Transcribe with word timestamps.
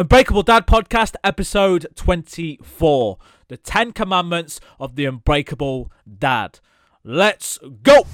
Unbreakable 0.00 0.44
Dad 0.44 0.64
Podcast, 0.64 1.16
episode 1.24 1.88
24 1.96 3.18
The 3.48 3.56
10 3.56 3.90
Commandments 3.90 4.60
of 4.78 4.94
the 4.94 5.06
Unbreakable 5.06 5.90
Dad. 6.20 6.60
Let's 7.02 7.58
go! 7.82 8.06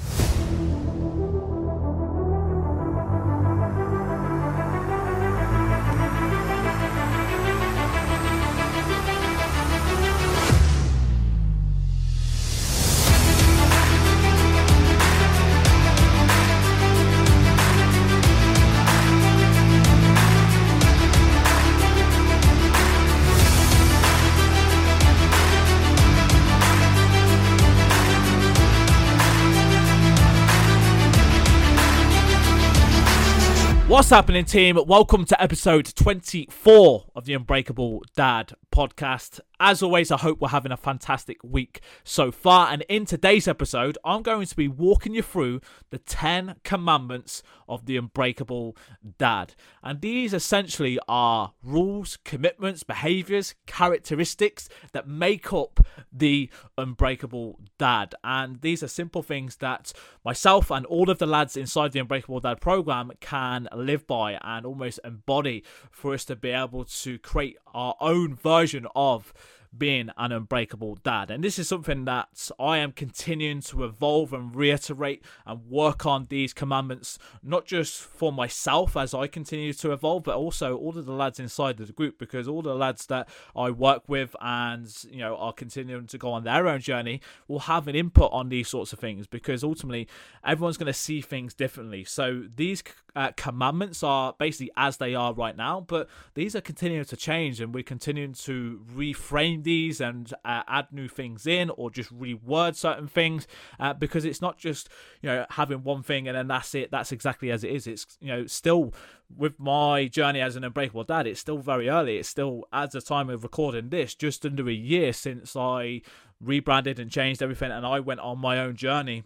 What's 33.94 34.10
happening, 34.10 34.44
team? 34.44 34.76
Welcome 34.88 35.24
to 35.26 35.40
episode 35.40 35.94
24 35.94 37.04
of 37.14 37.26
the 37.26 37.34
Unbreakable 37.34 38.02
Dad 38.16 38.54
podcast. 38.72 39.38
As 39.60 39.84
always, 39.84 40.10
I 40.10 40.16
hope 40.16 40.40
we're 40.40 40.48
having 40.48 40.72
a 40.72 40.76
fantastic 40.76 41.38
week 41.44 41.80
so 42.02 42.32
far. 42.32 42.72
And 42.72 42.82
in 42.88 43.06
today's 43.06 43.46
episode, 43.46 43.96
I'm 44.04 44.22
going 44.22 44.46
to 44.46 44.56
be 44.56 44.66
walking 44.66 45.14
you 45.14 45.22
through 45.22 45.60
the 45.90 45.98
10 45.98 46.56
commandments 46.64 47.42
of 47.68 47.86
the 47.86 47.96
Unbreakable 47.96 48.76
Dad. 49.16 49.54
And 49.82 50.00
these 50.00 50.34
essentially 50.34 50.98
are 51.06 51.52
rules, 51.62 52.18
commitments, 52.24 52.82
behaviors, 52.82 53.54
characteristics 53.66 54.68
that 54.92 55.06
make 55.06 55.52
up 55.52 55.86
the 56.12 56.50
Unbreakable 56.76 57.60
Dad. 57.78 58.16
And 58.24 58.60
these 58.60 58.82
are 58.82 58.88
simple 58.88 59.22
things 59.22 59.56
that 59.56 59.92
myself 60.24 60.70
and 60.72 60.84
all 60.86 61.10
of 61.10 61.18
the 61.18 61.26
lads 61.26 61.56
inside 61.56 61.92
the 61.92 62.00
Unbreakable 62.00 62.40
Dad 62.40 62.60
program 62.60 63.12
can 63.20 63.68
live 63.72 64.04
by 64.08 64.36
and 64.42 64.66
almost 64.66 64.98
embody 65.04 65.62
for 65.92 66.12
us 66.12 66.24
to 66.24 66.34
be 66.34 66.50
able 66.50 66.84
to 66.84 67.20
create 67.20 67.56
our 67.72 67.94
own 68.00 68.34
version 68.34 68.86
of 68.96 69.32
being 69.76 70.10
an 70.16 70.32
unbreakable 70.32 70.98
dad. 71.02 71.30
And 71.30 71.42
this 71.42 71.58
is 71.58 71.68
something 71.68 72.04
that 72.04 72.50
I 72.58 72.78
am 72.78 72.92
continuing 72.92 73.60
to 73.62 73.84
evolve 73.84 74.32
and 74.32 74.54
reiterate 74.54 75.24
and 75.46 75.68
work 75.68 76.06
on 76.06 76.26
these 76.28 76.52
commandments, 76.52 77.18
not 77.42 77.66
just 77.66 78.00
for 78.00 78.32
myself 78.32 78.96
as 78.96 79.14
I 79.14 79.26
continue 79.26 79.72
to 79.74 79.92
evolve, 79.92 80.24
but 80.24 80.36
also 80.36 80.76
all 80.76 80.96
of 80.96 81.06
the 81.06 81.12
lads 81.12 81.40
inside 81.40 81.80
of 81.80 81.86
the 81.86 81.92
group, 81.92 82.18
because 82.18 82.46
all 82.46 82.62
the 82.62 82.74
lads 82.74 83.06
that 83.06 83.28
I 83.56 83.70
work 83.70 84.08
with 84.08 84.36
and 84.40 84.88
you 85.10 85.18
know 85.18 85.36
are 85.36 85.52
continuing 85.52 86.06
to 86.06 86.18
go 86.18 86.30
on 86.32 86.44
their 86.44 86.66
own 86.68 86.80
journey 86.80 87.20
will 87.48 87.60
have 87.60 87.88
an 87.88 87.94
input 87.94 88.30
on 88.32 88.48
these 88.48 88.68
sorts 88.68 88.92
of 88.92 88.98
things 88.98 89.26
because 89.26 89.64
ultimately 89.64 90.08
everyone's 90.44 90.76
going 90.76 90.86
to 90.86 90.92
see 90.92 91.20
things 91.20 91.54
differently. 91.54 92.04
So 92.04 92.44
these 92.54 92.82
uh, 93.16 93.32
commandments 93.36 94.02
are 94.02 94.34
basically 94.38 94.70
as 94.76 94.98
they 94.98 95.14
are 95.14 95.34
right 95.34 95.56
now, 95.56 95.80
but 95.80 96.08
these 96.34 96.54
are 96.54 96.60
continuing 96.60 97.04
to 97.06 97.16
change 97.16 97.60
and 97.60 97.74
we're 97.74 97.82
continuing 97.82 98.34
to 98.34 98.84
reframe 98.94 99.63
these 99.64 100.00
and 100.00 100.32
uh, 100.44 100.62
add 100.68 100.86
new 100.92 101.08
things 101.08 101.46
in 101.46 101.70
or 101.70 101.90
just 101.90 102.16
reword 102.16 102.76
certain 102.76 103.08
things 103.08 103.46
uh, 103.80 103.92
because 103.92 104.24
it's 104.24 104.40
not 104.40 104.58
just 104.58 104.88
you 105.20 105.28
know 105.28 105.46
having 105.50 105.82
one 105.82 106.02
thing 106.02 106.28
and 106.28 106.36
then 106.36 106.48
that's 106.48 106.74
it 106.74 106.90
that's 106.90 107.12
exactly 107.12 107.50
as 107.50 107.64
it 107.64 107.70
is. 107.70 107.86
It's 107.86 108.06
you 108.20 108.28
know 108.28 108.46
still 108.46 108.94
with 109.36 109.58
my 109.58 110.06
journey 110.06 110.40
as 110.40 110.54
an 110.54 110.64
unbreakable 110.64 111.04
dad 111.04 111.26
it's 111.26 111.40
still 111.40 111.58
very 111.58 111.88
early. 111.88 112.18
It's 112.18 112.28
still 112.28 112.64
at 112.72 112.92
the 112.92 113.00
time 113.00 113.30
of 113.30 113.42
recording 113.42 113.88
this 113.88 114.14
just 114.14 114.46
under 114.46 114.68
a 114.68 114.72
year 114.72 115.12
since 115.12 115.56
i 115.56 116.02
rebranded 116.40 116.98
and 116.98 117.10
changed 117.10 117.42
everything 117.42 117.70
and 117.70 117.86
i 117.86 118.00
went 118.00 118.20
on 118.20 118.38
my 118.38 118.58
own 118.58 118.76
journey 118.76 119.24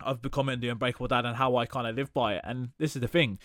of 0.00 0.22
becoming 0.22 0.60
the 0.60 0.68
unbreakable 0.68 1.08
dad 1.08 1.24
and 1.24 1.36
how 1.36 1.56
i 1.56 1.66
kind 1.66 1.86
of 1.86 1.96
live 1.96 2.12
by 2.12 2.34
it. 2.34 2.42
And 2.44 2.70
this 2.78 2.94
is 2.94 3.00
the 3.00 3.08
thing 3.08 3.38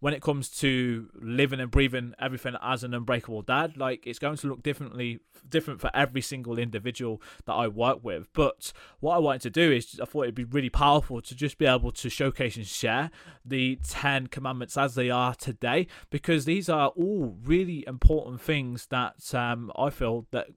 when 0.00 0.14
it 0.14 0.22
comes 0.22 0.48
to 0.48 1.08
living 1.14 1.60
and 1.60 1.70
breathing 1.70 2.14
everything 2.18 2.56
as 2.62 2.82
an 2.82 2.94
unbreakable 2.94 3.42
dad 3.42 3.76
like 3.76 4.06
it's 4.06 4.18
going 4.18 4.36
to 4.36 4.48
look 4.48 4.62
differently 4.62 5.20
different 5.48 5.80
for 5.80 5.90
every 5.94 6.20
single 6.20 6.58
individual 6.58 7.20
that 7.46 7.52
I 7.52 7.68
work 7.68 8.02
with. 8.02 8.28
But 8.32 8.72
what 9.00 9.14
I 9.14 9.18
wanted 9.18 9.42
to 9.42 9.50
do 9.50 9.72
is 9.72 9.98
I 10.00 10.04
thought 10.04 10.24
it'd 10.24 10.34
be 10.34 10.44
really 10.44 10.70
powerful 10.70 11.20
to 11.22 11.34
just 11.34 11.58
be 11.58 11.66
able 11.66 11.92
to 11.92 12.10
showcase 12.10 12.56
and 12.56 12.66
share 12.66 13.10
the 13.44 13.78
10 13.86 14.28
commandments 14.28 14.76
as 14.76 14.94
they 14.94 15.10
are 15.10 15.34
today 15.34 15.86
because 16.10 16.44
these 16.44 16.68
are 16.68 16.88
all 16.88 17.36
really 17.44 17.84
important 17.86 18.40
things 18.40 18.86
that 18.86 19.34
um, 19.34 19.72
I 19.76 19.90
feel 19.90 20.26
that 20.30 20.48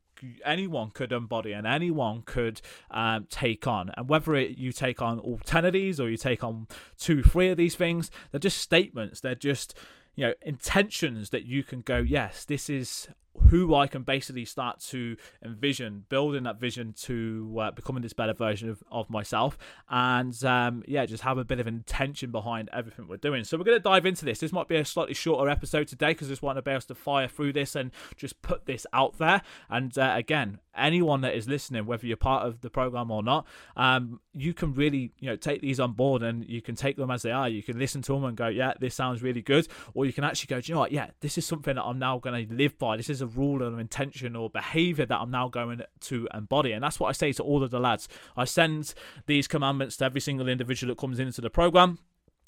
anyone 0.46 0.92
could 0.92 1.12
embody 1.12 1.52
and 1.52 1.66
anyone 1.68 2.24
could 2.26 2.62
um, 2.92 3.28
take 3.30 3.68
on. 3.68 3.92
And 3.96 4.08
whether 4.08 4.36
it, 4.36 4.58
you 4.58 4.72
take 4.72 5.02
on 5.02 5.20
all 5.20 5.40
10 5.46 5.66
of 5.66 5.74
these 5.74 6.00
or 6.00 6.10
you 6.10 6.18
take 6.18 6.44
on 6.44 6.68
two, 6.98 7.24
three 7.24 7.50
of 7.50 7.58
these 7.58 7.76
things, 7.76 8.12
they're 8.32 8.40
just 8.40 8.58
statements. 8.58 9.22
They're 9.22 9.36
just, 9.36 9.78
you 10.16 10.28
know, 10.28 10.34
intentions 10.42 11.30
that 11.32 11.46
you 11.46 11.64
can 11.64 11.82
go, 11.82 11.98
yes, 11.98 12.46
this 12.46 12.70
is 12.70 13.08
who 13.50 13.74
I 13.76 13.88
can 13.88 14.04
basically 14.04 14.46
start 14.46 14.80
to 14.90 15.18
envision, 15.44 16.06
building 16.10 16.44
that 16.44 16.60
vision 16.60 16.94
to 17.02 17.58
uh, 17.60 17.72
becoming 17.72 18.04
this 18.04 18.14
better 18.14 18.34
version 18.34 18.70
of, 18.70 18.84
of 18.92 19.10
myself, 19.10 19.58
and 19.90 20.44
um, 20.44 20.84
yeah, 20.88 21.06
just 21.06 21.24
have 21.24 21.38
a 21.38 21.46
bit 21.46 21.60
of 21.60 21.68
intention 21.68 22.32
behind 22.32 22.70
everything 22.74 23.08
we're 23.08 23.18
doing. 23.18 23.44
So 23.44 23.58
we're 23.58 23.64
going 23.64 23.78
to 23.78 23.84
dive 23.84 24.06
into 24.06 24.26
this. 24.26 24.40
This 24.40 24.52
might 24.52 24.68
be 24.68 24.76
a 24.76 24.86
slightly 24.86 25.14
shorter 25.14 25.50
episode 25.50 25.88
today 25.88 26.10
because 26.10 26.28
I 26.28 26.32
just 26.32 26.42
want 26.42 26.58
to 26.58 26.62
be 26.62 26.72
able 26.72 26.82
to 26.82 26.96
fire 26.96 27.28
through 27.28 27.54
this 27.54 27.76
and 27.76 27.92
just 28.16 28.42
put 28.42 28.66
this 28.66 28.86
out 28.94 29.18
there. 29.18 29.42
And 29.70 29.98
uh, 29.98 30.14
again, 30.16 30.60
anyone 30.76 31.22
that 31.22 31.36
is 31.36 31.48
listening, 31.48 31.86
whether 31.86 32.06
you're 32.06 32.18
part 32.18 32.48
of 32.48 32.62
the 32.62 32.70
program 32.70 33.12
or 33.12 33.24
not, 33.24 33.46
um, 33.76 34.20
you 34.34 34.54
can 34.54 34.74
really 34.74 35.12
you 35.20 35.30
know 35.30 35.36
take 35.36 35.62
these 35.62 35.80
on 35.80 35.94
board 35.94 36.24
and 36.24 36.46
you 36.48 36.62
can 36.62 36.76
take 36.76 36.98
them 36.98 37.12
as 37.12 37.22
they 37.22 37.32
are. 37.32 37.50
You 37.50 37.64
can 37.64 37.80
listen 37.80 38.02
to 38.04 38.14
them 38.14 38.24
and 38.26 38.38
go, 38.38 38.48
yeah, 38.48 38.74
this 38.80 38.96
sounds 38.96 39.22
really 39.22 39.42
good, 39.42 39.68
or 39.94 40.06
you 40.06 40.14
can 40.14 40.24
actually 40.24 40.48
go, 40.48 40.62
you 40.64 40.74
know 40.74 40.82
what, 40.82 40.92
yeah, 40.92 41.10
this 41.22 41.38
is 41.38 41.46
something 41.46 41.76
that 41.76 41.84
I'm 41.84 42.00
now 42.00 42.20
going 42.20 42.48
to 42.48 42.54
live 42.54 42.78
by. 42.78 42.98
This 42.98 43.10
is 43.10 43.23
a 43.24 43.28
rule 43.28 43.64
or 43.64 43.80
intention 43.80 44.36
or 44.36 44.52
behavior 44.52 45.08
that 45.08 45.20
I'm 45.20 45.32
now 45.32 45.48
going 45.48 45.82
to 46.02 46.28
embody, 46.34 46.74
and 46.74 46.84
that's 46.84 47.00
what 47.00 47.10
I 47.10 47.14
say 47.14 47.34
to 47.34 47.44
all 47.44 47.64
of 47.64 47.72
the 47.72 47.80
lads. 47.80 48.08
I 48.38 48.46
send 48.46 48.94
these 49.26 49.48
commandments 49.48 49.98
to 49.98 50.06
every 50.06 50.22
single 50.22 50.48
individual 50.48 50.94
that 50.94 51.00
comes 51.00 51.18
into 51.18 51.42
the 51.42 51.50
program. 51.50 51.98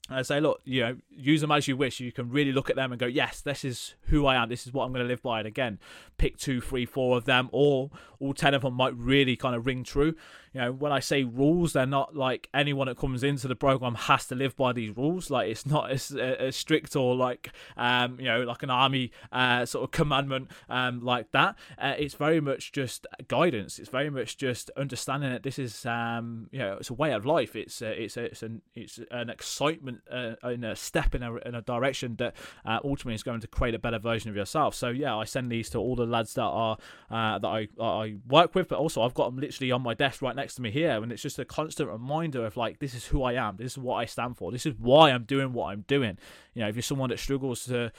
I 0.08 0.22
say, 0.22 0.40
look, 0.40 0.62
you 0.66 0.82
know, 0.82 0.98
use 1.10 1.42
them 1.42 1.52
as 1.52 1.68
you 1.68 1.76
wish. 1.76 2.00
You 2.00 2.12
can 2.12 2.30
really 2.30 2.52
look 2.52 2.70
at 2.70 2.76
them 2.76 2.92
and 2.92 3.00
go, 3.00 3.08
yes, 3.08 3.42
this 3.42 3.66
is 3.66 3.96
who 4.10 4.28
I 4.28 4.36
am. 4.36 4.50
This 4.50 4.68
is 4.68 4.74
what 4.74 4.86
I'm 4.86 4.94
going 4.94 5.04
to 5.04 5.10
live 5.10 5.24
by. 5.24 5.40
And 5.40 5.48
again, 5.48 5.80
pick 6.20 6.38
two, 6.38 6.62
three, 6.62 6.86
four 6.86 7.18
of 7.18 7.26
them, 7.26 7.50
or 7.52 7.90
all 8.20 8.34
ten 8.34 8.54
of 8.54 8.62
them 8.62 8.74
might 8.74 8.96
really 8.96 9.36
kind 9.36 9.56
of 9.56 9.66
ring 9.66 9.84
true 9.84 10.16
you 10.56 10.62
know, 10.62 10.72
when 10.72 10.94
I 10.94 11.02
say 11.02 11.26
rules, 11.26 11.74
they're 11.74 11.86
not 11.86 12.16
like 12.16 12.48
anyone 12.54 12.88
that 12.88 12.98
comes 12.98 13.24
into 13.24 13.50
the 13.50 13.58
program 13.58 13.94
has 13.96 14.26
to 14.28 14.36
live 14.36 14.56
by 14.56 14.72
these 14.72 14.96
rules. 14.96 15.30
Like 15.30 15.50
it's 15.50 15.66
not 15.66 15.92
as, 15.92 16.12
as 16.14 16.56
strict 16.56 16.96
or 16.96 17.14
like 17.14 17.52
um, 17.76 18.18
you 18.22 18.28
know, 18.28 18.44
like 18.44 18.64
an 18.64 18.70
army 18.70 19.12
uh, 19.34 19.66
sort 19.66 19.84
of 19.84 19.92
commandment 19.92 20.50
um, 20.70 21.02
like 21.02 21.32
that. 21.32 21.58
Uh, 21.78 21.96
it's 21.98 22.14
very 22.14 22.40
much 22.40 22.72
just 22.72 23.06
guidance. 23.28 23.80
It's 23.80 23.90
very 23.90 24.10
much 24.10 24.38
just 24.38 24.72
understanding 24.78 25.30
that 25.30 25.44
this 25.44 25.60
is 25.60 25.86
um, 25.86 26.48
you 26.54 26.60
know, 26.60 26.78
it's 26.80 26.90
a 26.90 26.94
way 26.94 27.12
of 27.12 27.26
life. 27.26 27.58
It's 27.58 27.82
uh, 27.82 27.88
it's 27.88 28.16
a, 28.16 28.24
it's 28.24 28.42
an 28.42 28.62
it's 28.76 29.02
an 29.12 29.30
excitement 29.30 30.04
uh, 30.10 30.36
in 30.46 30.64
a 30.64 30.78
step 30.78 31.14
in 31.16 31.22
a 31.22 31.36
in 31.36 31.54
a 31.54 31.62
direction 31.64 32.16
that 32.20 32.34
uh, 32.66 32.80
ultimately 32.82 33.16
is 33.16 33.24
going 33.24 33.42
to 33.42 33.48
create 33.48 33.76
a 33.76 33.80
better 33.80 34.00
version 34.00 34.30
of 34.30 34.38
yourself. 34.38 34.74
So 34.74 34.88
yeah, 34.88 35.18
I 35.18 35.26
send 35.26 35.52
these 35.52 35.70
to 35.72 35.80
all 35.80 35.98
the 35.98 36.06
lads 36.06 36.34
that 36.36 36.44
are 36.44 36.78
uh, 37.12 37.40
that 37.40 37.48
I 37.50 37.68
I 37.78 38.15
work 38.28 38.56
with, 38.56 38.68
but 38.68 38.80
also 38.80 39.02
I've 39.02 39.14
got 39.14 39.26
them 39.26 39.40
literally 39.40 39.72
on 39.72 39.82
my 39.82 39.94
desk 39.94 40.22
right 40.22 40.36
next 40.36 40.56
to 40.56 40.62
me 40.62 40.72
here, 40.72 40.92
and 40.92 41.12
it's 41.12 41.22
just 41.22 41.40
a 41.40 41.46
constant 41.46 41.90
reminder 41.90 42.46
of 42.46 42.58
like, 42.58 42.80
this 42.80 42.94
is 42.94 43.06
who 43.06 43.24
I 43.24 43.34
am, 43.34 43.58
this 43.58 43.74
is 43.74 43.78
what 43.78 43.96
I 43.96 44.06
stand 44.06 44.38
for, 44.38 44.52
this 44.52 44.66
is 44.66 44.76
why 44.78 45.12
I'm 45.12 45.24
doing 45.24 45.54
what 45.54 45.68
I'm 45.68 45.82
doing. 45.88 46.18
You 46.54 46.64
know, 46.64 46.70
if 46.70 46.76
you're 46.76 46.84
someone 46.84 47.10
that 47.10 47.20
struggles 47.20 47.66
to 47.66 47.92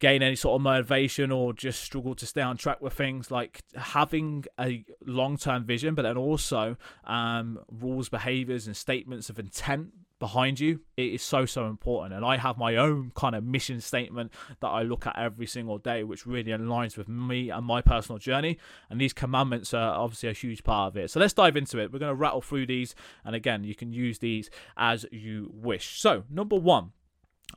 gain 0.00 0.22
any 0.22 0.36
sort 0.36 0.56
of 0.56 0.62
motivation 0.62 1.30
or 1.30 1.52
just 1.52 1.82
struggle 1.82 2.14
to 2.16 2.26
stay 2.26 2.40
on 2.40 2.56
track 2.56 2.80
with 2.80 2.92
things 2.92 3.30
like 3.30 3.62
having 3.76 4.44
a 4.60 4.84
long-term 5.06 5.64
vision 5.64 5.94
but 5.94 6.02
then 6.02 6.16
also 6.16 6.76
um, 7.04 7.58
rules 7.70 8.08
behaviors 8.08 8.66
and 8.66 8.76
statements 8.76 9.30
of 9.30 9.38
intent 9.38 9.92
behind 10.18 10.60
you 10.60 10.80
it 10.96 11.12
is 11.12 11.22
so 11.22 11.44
so 11.44 11.66
important. 11.66 12.14
And 12.14 12.24
i 12.24 12.36
have 12.36 12.56
my 12.56 12.76
own 12.76 13.12
kind 13.14 13.34
of 13.34 13.44
mission 13.44 13.80
statement 13.80 14.32
that 14.60 14.68
i 14.68 14.82
look 14.82 15.06
at 15.06 15.18
every 15.18 15.46
single 15.46 15.78
day 15.78 16.04
which 16.04 16.26
really 16.26 16.52
aligns 16.52 16.96
with 16.96 17.08
me 17.08 17.50
and 17.50 17.64
my 17.64 17.80
personal 17.80 18.18
journey. 18.18 18.58
And 18.90 19.00
these 19.00 19.12
commandments 19.12 19.74
are 19.74 19.94
obviously 19.94 20.28
a 20.28 20.32
huge 20.32 20.64
part 20.64 20.92
of 20.92 20.96
it. 20.96 21.10
So 21.10 21.20
let's 21.20 21.32
dive 21.32 21.56
into 21.56 21.78
it. 21.78 21.92
We're 21.92 21.98
going 21.98 22.10
to 22.10 22.14
rattle 22.14 22.42
through 22.42 22.66
these. 22.66 22.94
And 23.24 23.34
again 23.34 23.64
you 23.64 23.74
can 23.74 23.92
use 23.92 24.18
these 24.18 24.50
as 24.76 25.06
you 25.10 25.50
wish. 25.52 26.00
So 26.00 26.24
number 26.30 26.56
one 26.56 26.92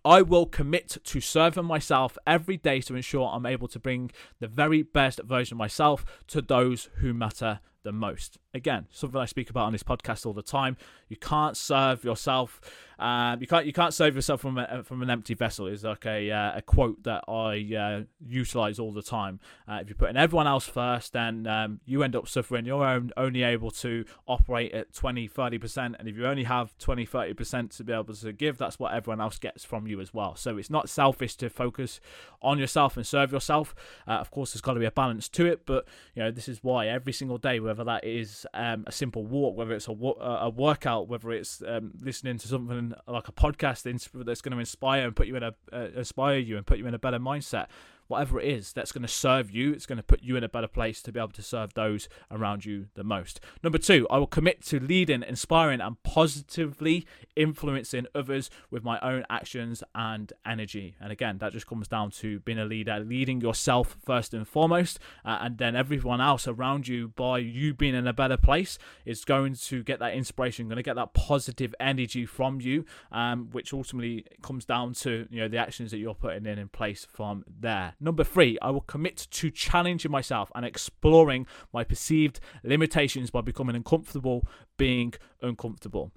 I 0.04 0.22
will 0.22 0.46
commit 0.46 0.98
to 1.04 1.22
serving 1.22 1.66
myself 1.66 2.18
every 2.26 2.58
day 2.58 2.82
to 2.82 2.96
ensure 2.96 3.30
I'm 3.32 3.46
able 3.46 3.68
to 3.70 3.80
bring 3.80 4.12
the 4.40 4.48
very 4.48 4.84
best 4.84 5.22
version 5.24 5.56
of 5.56 5.60
myself 5.60 6.06
to 6.28 6.42
those 6.42 6.90
who 6.98 7.14
matter 7.14 7.60
the 7.84 7.92
most. 7.92 8.38
Again, 8.58 8.88
something 8.92 9.20
I 9.20 9.26
speak 9.26 9.50
about 9.50 9.66
on 9.66 9.72
this 9.72 9.84
podcast 9.84 10.26
all 10.26 10.34
the 10.34 10.42
time. 10.42 10.76
You 11.08 11.18
can't 11.18 11.56
serve 11.56 12.04
yourself. 12.04 12.60
Um, 13.00 13.40
you 13.40 13.48
can't 13.48 13.66
you 13.66 13.74
can't 13.74 13.94
serve 13.94 14.16
yourself 14.16 14.42
from 14.42 14.58
a, 14.58 14.84
from 14.84 15.04
an 15.04 15.10
empty 15.10 15.36
vessel. 15.36 15.68
Is 15.68 15.84
like 15.84 16.06
a 16.06 16.32
uh, 16.32 16.58
a 16.58 16.62
quote 16.62 17.04
that 17.04 17.24
I 17.28 17.76
uh, 17.76 18.04
utilize 18.26 18.80
all 18.80 18.92
the 18.92 19.04
time. 19.04 19.40
Uh, 19.68 19.80
if 19.82 19.90
you're 19.90 19.96
putting 19.96 20.18
everyone 20.18 20.48
else 20.48 20.66
first, 20.66 21.14
then 21.14 21.46
um, 21.46 21.80
you 21.86 22.02
end 22.02 22.16
up 22.16 22.28
suffering. 22.28 22.66
You're 22.66 23.04
only 23.16 23.44
able 23.44 23.70
to 23.72 24.04
operate 24.28 24.74
at 24.74 24.94
20, 24.94 25.28
30 25.28 25.58
percent, 25.60 25.96
and 26.00 26.08
if 26.08 26.18
you 26.18 26.26
only 26.26 26.46
have 26.46 26.76
20, 26.80 27.06
30 27.06 27.34
percent 27.34 27.72
to 27.74 27.84
be 27.84 27.94
able 27.94 28.16
to 28.16 28.34
give, 28.34 28.58
that's 28.58 28.80
what 28.80 28.94
everyone 28.94 29.22
else 29.22 29.38
gets 29.38 29.64
from 29.64 29.86
you 29.86 30.02
as 30.02 30.14
well. 30.14 30.36
So 30.36 30.58
it's 30.58 30.72
not 30.72 30.90
selfish 30.90 31.36
to 31.36 31.50
focus 31.50 32.00
on 32.42 32.58
yourself 32.58 32.98
and 32.98 33.06
serve 33.06 33.32
yourself. 33.32 33.76
Uh, 34.08 34.14
of 34.14 34.32
course, 34.32 34.54
there's 34.54 34.62
got 34.62 34.74
to 34.74 34.80
be 34.80 34.86
a 34.88 34.92
balance 34.92 35.30
to 35.30 35.46
it, 35.46 35.68
but 35.68 35.88
you 36.16 36.24
know 36.24 36.32
this 36.32 36.48
is 36.48 36.64
why 36.64 36.88
every 36.88 37.14
single 37.14 37.38
day, 37.38 37.60
whether 37.60 37.84
that 37.84 38.04
is 38.04 38.47
um, 38.54 38.84
a 38.88 38.92
simple 38.92 39.26
walk, 39.26 39.56
whether 39.56 39.74
it's 39.74 39.88
a, 39.88 39.92
a 39.92 40.50
workout, 40.50 41.08
whether 41.08 41.32
it's 41.32 41.62
um, 41.68 41.92
listening 42.02 42.38
to 42.38 42.48
something 42.48 42.94
like 43.08 43.28
a 43.28 43.32
podcast 43.32 43.84
that's 44.26 44.42
going 44.42 44.52
to 44.52 44.60
inspire 44.60 45.06
and 45.06 45.16
put 45.16 45.28
you 45.28 45.36
in 45.36 45.44
a 45.44 45.54
uh, 45.72 45.88
inspire 45.96 46.38
you 46.38 46.58
and 46.58 46.66
put 46.66 46.78
you 46.78 46.88
in 46.88 46.94
a 46.94 47.00
better 47.00 47.20
mindset 47.20 47.68
whatever 48.08 48.40
it 48.40 48.48
is 48.48 48.74
that's 48.74 48.92
going 48.92 49.02
to 49.02 49.08
serve 49.08 49.52
you, 49.52 49.72
it's 49.72 49.86
going 49.86 49.98
to 49.98 50.04
put 50.04 50.24
you 50.24 50.36
in 50.36 50.44
a 50.44 50.50
better 50.50 50.68
place 50.68 51.02
to 51.02 51.12
be 51.12 51.20
able 51.20 51.30
to 51.30 51.42
serve 51.42 51.74
those 51.74 52.10
around 52.32 52.66
you 52.66 52.88
the 52.96 53.04
most. 53.04 53.40
Number 53.64 53.78
two, 53.78 54.08
I 54.10 54.18
will 54.18 54.28
commit 54.28 54.64
to 54.66 54.80
leading, 54.80 55.24
inspiring, 55.24 55.82
and 55.82 56.02
positively 56.04 57.06
influencing 57.36 58.08
others 58.16 58.50
with 58.72 58.84
my 58.84 59.00
own 59.00 59.26
actions 59.30 59.84
and 59.96 60.32
energy. 60.46 60.96
And 61.00 61.12
again, 61.12 61.38
that 61.40 61.54
just 61.54 61.68
comes 61.68 61.88
down 61.88 62.12
to 62.12 62.40
being 62.42 62.60
a 62.60 62.66
leader, 62.66 63.00
leading 63.00 63.42
yourself 63.42 63.98
first 64.06 64.34
and 64.34 64.48
foremost, 64.48 65.00
uh, 65.26 65.40
and 65.42 65.58
then 65.58 65.76
everyone 65.76 66.22
else 66.22 66.48
around 66.48 66.88
you 66.88 67.10
by 67.10 67.40
you 67.40 67.74
being 67.74 67.96
in 67.96 68.08
a 68.08 68.14
better 68.14 68.38
place 68.38 68.78
is 69.06 69.26
going 69.26 69.56
to 69.56 69.84
get 69.84 70.00
that 70.00 70.14
inspiration, 70.14 70.68
going 70.68 70.78
to 70.78 70.84
get 70.84 70.96
that 70.96 71.14
positive 71.14 71.74
energy 71.80 72.26
from 72.26 72.62
you, 72.62 72.86
um, 73.12 73.50
which 73.52 73.74
ultimately 73.74 74.26
comes 74.42 74.66
down 74.66 74.94
to 74.94 75.28
you 75.30 75.42
know 75.42 75.48
the 75.48 75.58
actions 75.58 75.92
that 75.92 75.98
you're 75.98 76.16
putting 76.16 76.46
in 76.46 76.58
in 76.58 76.70
place 76.70 77.06
from 77.12 77.44
there. 77.48 77.96
Number 78.00 78.24
three, 78.24 78.58
I 78.62 78.70
will 78.70 78.82
commit 78.82 79.28
to 79.32 79.50
challenging 79.50 80.12
myself 80.12 80.52
and 80.54 80.66
exploring 80.66 81.48
my 81.74 81.84
perceived 81.84 82.40
limitations 82.64 83.32
by 83.32 83.42
becoming 83.42 83.76
uncomfortable 83.76 84.48
being 84.78 85.14
uncomfortable. 85.42 86.12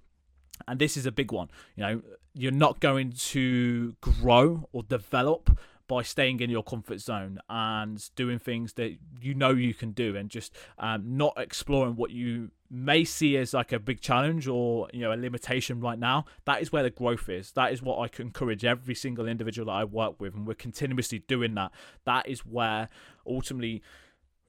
And 0.68 0.78
this 0.78 0.96
is 0.96 1.06
a 1.06 1.12
big 1.12 1.32
one. 1.32 1.48
You 1.76 1.82
know, 1.82 2.02
you're 2.34 2.52
not 2.52 2.80
going 2.80 3.12
to 3.12 3.94
grow 4.00 4.68
or 4.72 4.82
develop 4.82 5.58
by 5.88 6.02
staying 6.02 6.38
in 6.38 6.50
your 6.50 6.62
comfort 6.62 7.00
zone 7.00 7.40
and 7.48 8.14
doing 8.14 8.38
things 8.38 8.74
that 8.74 8.96
you 9.20 9.34
know 9.34 9.50
you 9.50 9.74
can 9.74 9.90
do 9.90 10.14
and 10.14 10.30
just 10.30 10.54
um, 10.78 11.16
not 11.16 11.34
exploring 11.36 11.96
what 11.96 12.12
you 12.12 12.50
may 12.70 13.04
see 13.04 13.36
as 13.36 13.52
like 13.52 13.72
a 13.72 13.80
big 13.80 14.00
challenge 14.00 14.46
or 14.46 14.88
you 14.92 15.00
know 15.00 15.12
a 15.12 15.16
limitation 15.16 15.80
right 15.80 15.98
now 15.98 16.24
that 16.44 16.62
is 16.62 16.70
where 16.70 16.84
the 16.84 16.90
growth 16.90 17.28
is 17.28 17.50
that 17.52 17.72
is 17.72 17.82
what 17.82 17.96
i 17.96 18.22
encourage 18.22 18.64
every 18.64 18.94
single 18.94 19.26
individual 19.26 19.66
that 19.66 19.72
i 19.72 19.82
work 19.82 20.20
with 20.20 20.34
and 20.34 20.46
we're 20.46 20.54
continuously 20.54 21.18
doing 21.26 21.54
that 21.54 21.72
that 22.04 22.28
is 22.28 22.40
where 22.40 22.88
ultimately 23.26 23.82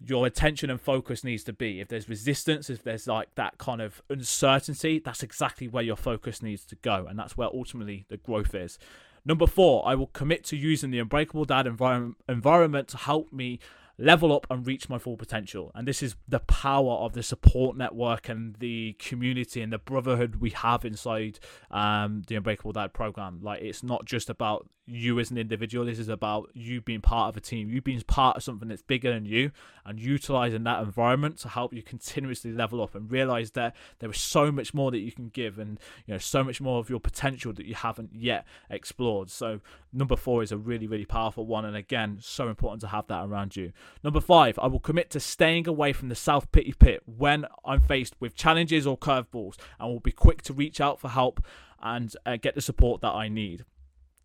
your 0.06 0.26
attention 0.26 0.70
and 0.70 0.82
focus 0.82 1.24
needs 1.24 1.44
to 1.44 1.54
be. 1.54 1.80
If 1.80 1.90
there's 1.90 2.10
resistance, 2.10 2.70
if 2.70 2.84
there's 2.84 3.08
like 3.08 3.36
that 3.36 3.58
kind 3.58 3.82
of 3.82 4.02
uncertainty, 4.10 5.00
that's 5.00 5.24
exactly 5.24 5.68
where 5.68 5.84
your 5.84 5.96
focus 5.96 6.42
needs 6.42 6.66
to 6.66 6.76
go. 6.76 7.06
And 7.08 7.20
that's 7.20 7.38
where 7.38 7.48
ultimately 7.48 8.06
the 8.10 8.18
growth 8.18 8.56
is. 8.56 8.80
Number 9.24 9.46
four, 9.46 9.88
I 9.88 9.94
will 9.94 10.08
commit 10.08 10.44
to 10.46 10.58
using 10.58 10.90
the 10.90 11.00
Unbreakable 11.00 11.46
Dad 11.46 11.68
environment, 11.68 12.18
environment 12.28 12.88
to 12.90 12.98
help 12.98 13.32
me 13.32 13.60
level 14.02 14.34
up 14.34 14.48
and 14.50 14.66
reach 14.66 14.90
my 14.90 14.98
full 14.98 15.16
potential. 15.16 15.72
And 15.76 15.88
this 15.88 16.02
is 16.02 16.16
the 16.28 16.40
power 16.40 16.94
of 16.94 17.14
the 17.14 17.24
support 17.24 17.78
network 17.78 18.28
and 18.28 18.56
the 18.56 18.94
community 18.94 19.62
and 19.62 19.72
the 19.72 19.78
brotherhood 19.78 20.38
we 20.38 20.50
have 20.50 20.84
inside 20.84 21.40
um, 21.70 22.24
the 22.28 22.36
Unbreakable 22.36 22.74
Dad 22.74 22.94
program. 22.94 23.40
Like, 23.42 23.62
it's 23.62 23.84
not 23.84 24.06
just 24.06 24.30
about 24.30 24.68
you 24.88 25.20
as 25.20 25.32
an 25.32 25.38
individual. 25.38 25.86
This 25.86 26.00
is 26.00 26.10
about 26.10 26.50
you 26.54 26.82
being 26.82 27.02
part 27.02 27.30
of 27.30 27.38
a 27.38 27.40
team, 27.40 27.70
you 27.70 27.82
being 27.82 28.02
part 28.02 28.38
of 28.38 28.44
something 28.44 28.68
that's 28.68 28.82
bigger 28.82 29.14
than 29.14 29.26
you, 29.26 29.52
and 29.86 30.00
utilizing 30.00 30.64
that 30.64 30.82
environment 30.82 31.38
to 31.40 31.50
help 31.50 31.74
you 31.74 31.82
continuously 31.82 32.52
level 32.52 32.82
up 32.82 32.96
and 32.96 33.12
realize 33.12 33.52
that 33.52 33.76
there 34.00 34.10
is 34.10 34.20
so 34.20 34.52
much 34.52 34.74
more 34.74 34.92
that 34.92 35.00
you 35.00 35.12
can 35.12 35.30
give, 35.30 35.60
and 35.60 35.80
you 36.06 36.14
know 36.14 36.18
so 36.18 36.44
much 36.44 36.60
more 36.60 36.80
of 36.80 36.90
your 36.90 37.00
potential 37.00 37.54
that 37.54 37.66
you 37.66 37.76
haven't 37.76 38.10
yet 38.14 38.46
explored. 38.70 39.30
So 39.30 39.62
number 39.94 40.16
four 40.16 40.44
is 40.44 40.52
a 40.52 40.58
really 40.58 40.88
really 40.88 41.06
powerful 41.06 41.46
one, 41.46 41.66
and 41.66 41.76
again, 41.76 42.18
so 42.22 42.48
important 42.48 42.82
to 42.82 42.88
have 42.88 43.08
that 43.08 43.26
around 43.26 43.56
you. 43.56 43.72
Number 44.04 44.22
five, 44.22 44.58
I 44.60 44.68
will 44.68 44.80
commit 44.80 45.10
to 45.12 45.20
staying 45.20 45.68
away 45.68 45.94
from 45.94 46.10
the 46.10 46.16
self 46.16 46.52
pity 46.52 46.74
pit 46.74 47.04
when 47.06 47.46
I'm 47.66 47.82
faced 47.82 48.16
with 48.20 48.36
challenges 48.36 48.88
or 48.88 48.98
curveballs, 48.98 49.56
and 49.80 49.90
will 49.90 50.00
be 50.00 50.12
quick 50.12 50.42
to 50.44 50.54
reach 50.54 50.82
out 50.82 51.00
for 51.00 51.10
help 51.10 51.44
and 51.82 52.16
uh, 52.26 52.38
get 52.38 52.56
the 52.56 52.62
support 52.62 53.02
that 53.02 53.14
I 53.14 53.28
need. 53.28 53.66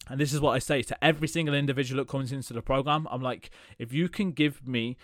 And 0.08 0.20
this 0.20 0.32
is 0.32 0.40
what 0.40 0.52
I 0.52 0.58
say 0.60 0.82
to 0.82 1.04
every 1.04 1.26
single 1.26 1.54
individual 1.54 2.02
that 2.02 2.10
comes 2.10 2.30
into 2.30 2.52
the 2.52 2.62
program. 2.62 3.08
I'm 3.10 3.22
like, 3.22 3.50
if 3.78 3.92
you 3.92 4.08
can 4.08 4.32
give 4.32 4.66
me 4.66 4.96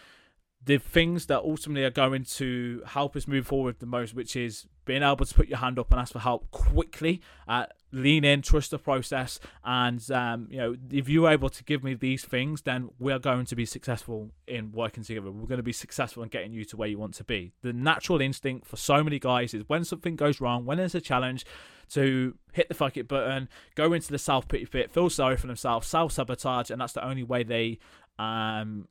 the 0.64 0.79
things 0.79 1.26
that 1.26 1.41
ultimately 1.41 1.85
are 1.85 1.91
going 1.91 2.25
to 2.25 2.82
help 2.87 3.17
us 3.17 3.26
move 3.26 3.47
forward 3.47 3.81
the 3.81 3.87
most, 3.87 4.14
which 4.14 4.37
is 4.37 4.67
being 4.85 5.03
able 5.03 5.25
to 5.25 5.35
put 5.35 5.49
your 5.49 5.59
hand 5.59 5.79
up 5.79 5.91
and 5.91 6.00
ask 6.00 6.12
for 6.12 6.20
help 6.20 6.50
quickly, 6.50 7.20
uh, 7.49 7.67
lean 7.93 8.25
in, 8.25 8.43
trust 8.43 8.70
the 8.70 8.79
process, 8.79 9.41
and 9.64 10.11
um, 10.11 10.47
you 10.50 10.59
know 10.59 10.76
if 10.91 11.09
you're 11.09 11.31
able 11.31 11.49
to 11.49 11.64
give 11.64 11.82
me 11.82 11.94
these 11.94 12.25
things, 12.25 12.62
then 12.62 12.91
we 12.99 13.12
are 13.12 13.19
going 13.19 13.44
to 13.47 13.56
be 13.56 13.67
successful 13.67 14.31
in 14.47 14.73
working 14.73 15.03
together. 15.03 15.31
We're 15.31 15.47
going 15.47 15.59
to 15.59 15.62
be 15.64 15.73
successful 15.73 16.23
in 16.23 16.29
getting 16.29 16.53
you 16.53 16.65
to 16.67 16.76
where 16.76 16.88
you 16.88 16.99
want 16.99 17.15
to 17.15 17.25
be. 17.25 17.53
The 17.62 17.73
natural 17.73 18.20
instinct 18.20 18.67
for 18.67 18.76
so 18.76 19.03
many 19.03 19.19
guys 19.19 19.55
is 19.55 19.65
when 19.69 19.85
something 19.85 20.17
goes 20.17 20.41
wrong, 20.41 20.65
when 20.65 20.79
there's 20.79 20.94
a 20.94 21.00
challenge, 21.00 21.44
to 21.91 22.37
hit 22.53 22.69
the 22.69 22.75
fuck 22.75 22.97
it 22.97 23.08
button, 23.08 23.49
go 23.75 23.93
into 23.93 24.11
the 24.11 24.19
self 24.19 24.49
pity 24.49 24.67
pit, 24.67 24.93
feel 24.93 25.11
sorry 25.11 25.37
for 25.37 25.49
themselves, 25.49 25.88
self 25.88 26.12
sabotage, 26.12 26.70
and 26.70 26.81
that's 26.81 26.93
the 26.93 27.05
only 27.05 27.25
way 27.25 27.43
they 27.43 27.79
um, 28.19 28.87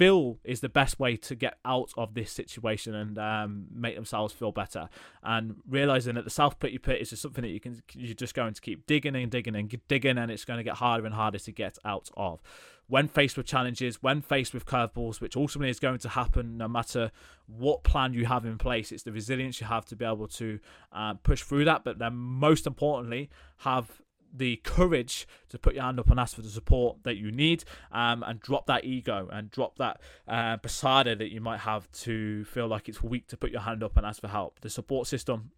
feel 0.00 0.38
is 0.44 0.60
the 0.60 0.68
best 0.70 0.98
way 0.98 1.14
to 1.14 1.34
get 1.34 1.58
out 1.62 1.90
of 1.94 2.14
this 2.14 2.32
situation 2.32 2.94
and 2.94 3.18
um, 3.18 3.66
make 3.70 3.94
themselves 3.94 4.32
feel 4.32 4.50
better. 4.50 4.88
And 5.22 5.56
realizing 5.68 6.14
that 6.14 6.24
the 6.24 6.30
self 6.30 6.58
pit 6.58 6.72
is 6.72 7.10
just 7.10 7.20
something 7.20 7.42
that 7.42 7.50
you 7.50 7.60
can 7.60 7.82
you're 7.92 8.14
just 8.14 8.34
going 8.34 8.54
to 8.54 8.60
keep 8.62 8.86
digging 8.86 9.14
and 9.14 9.30
digging 9.30 9.54
and 9.54 9.70
digging, 9.88 10.16
and 10.16 10.30
it's 10.30 10.46
going 10.46 10.56
to 10.56 10.64
get 10.64 10.76
harder 10.76 11.04
and 11.04 11.14
harder 11.14 11.38
to 11.38 11.52
get 11.52 11.76
out 11.84 12.08
of. 12.16 12.40
When 12.86 13.08
faced 13.08 13.36
with 13.36 13.44
challenges, 13.44 14.02
when 14.02 14.22
faced 14.22 14.54
with 14.54 14.64
curveballs, 14.64 15.20
which 15.20 15.36
ultimately 15.36 15.68
is 15.68 15.78
going 15.78 15.98
to 15.98 16.08
happen 16.08 16.56
no 16.56 16.66
matter 16.66 17.10
what 17.46 17.84
plan 17.84 18.14
you 18.14 18.24
have 18.24 18.46
in 18.46 18.56
place, 18.56 18.92
it's 18.92 19.02
the 19.02 19.12
resilience 19.12 19.60
you 19.60 19.66
have 19.66 19.84
to 19.84 19.96
be 19.96 20.06
able 20.06 20.28
to 20.28 20.60
uh, 20.92 21.12
push 21.14 21.42
through 21.42 21.66
that. 21.66 21.84
But 21.84 21.98
then, 21.98 22.16
most 22.16 22.66
importantly, 22.66 23.28
have 23.58 24.00
the 24.32 24.56
courage 24.56 25.26
to 25.48 25.58
put 25.58 25.74
your 25.74 25.84
hand 25.84 25.98
up 25.98 26.10
and 26.10 26.20
ask 26.20 26.36
for 26.36 26.42
the 26.42 26.48
support 26.48 26.98
that 27.02 27.16
you 27.16 27.30
need 27.30 27.64
um, 27.92 28.22
and 28.22 28.40
drop 28.40 28.66
that 28.66 28.84
ego 28.84 29.28
and 29.32 29.50
drop 29.50 29.76
that 29.78 30.00
uh, 30.28 30.56
that 31.14 31.30
you 31.32 31.40
might 31.40 31.60
have 31.60 31.90
to 31.92 32.44
feel 32.44 32.68
like 32.68 32.88
it's 32.88 33.02
weak 33.02 33.26
to 33.28 33.36
put 33.36 33.50
your 33.50 33.62
hand 33.62 33.82
up 33.82 33.96
and 33.96 34.06
ask 34.06 34.20
for 34.20 34.28
help. 34.28 34.60
The 34.60 34.70
support 34.70 35.06
system 35.06 35.50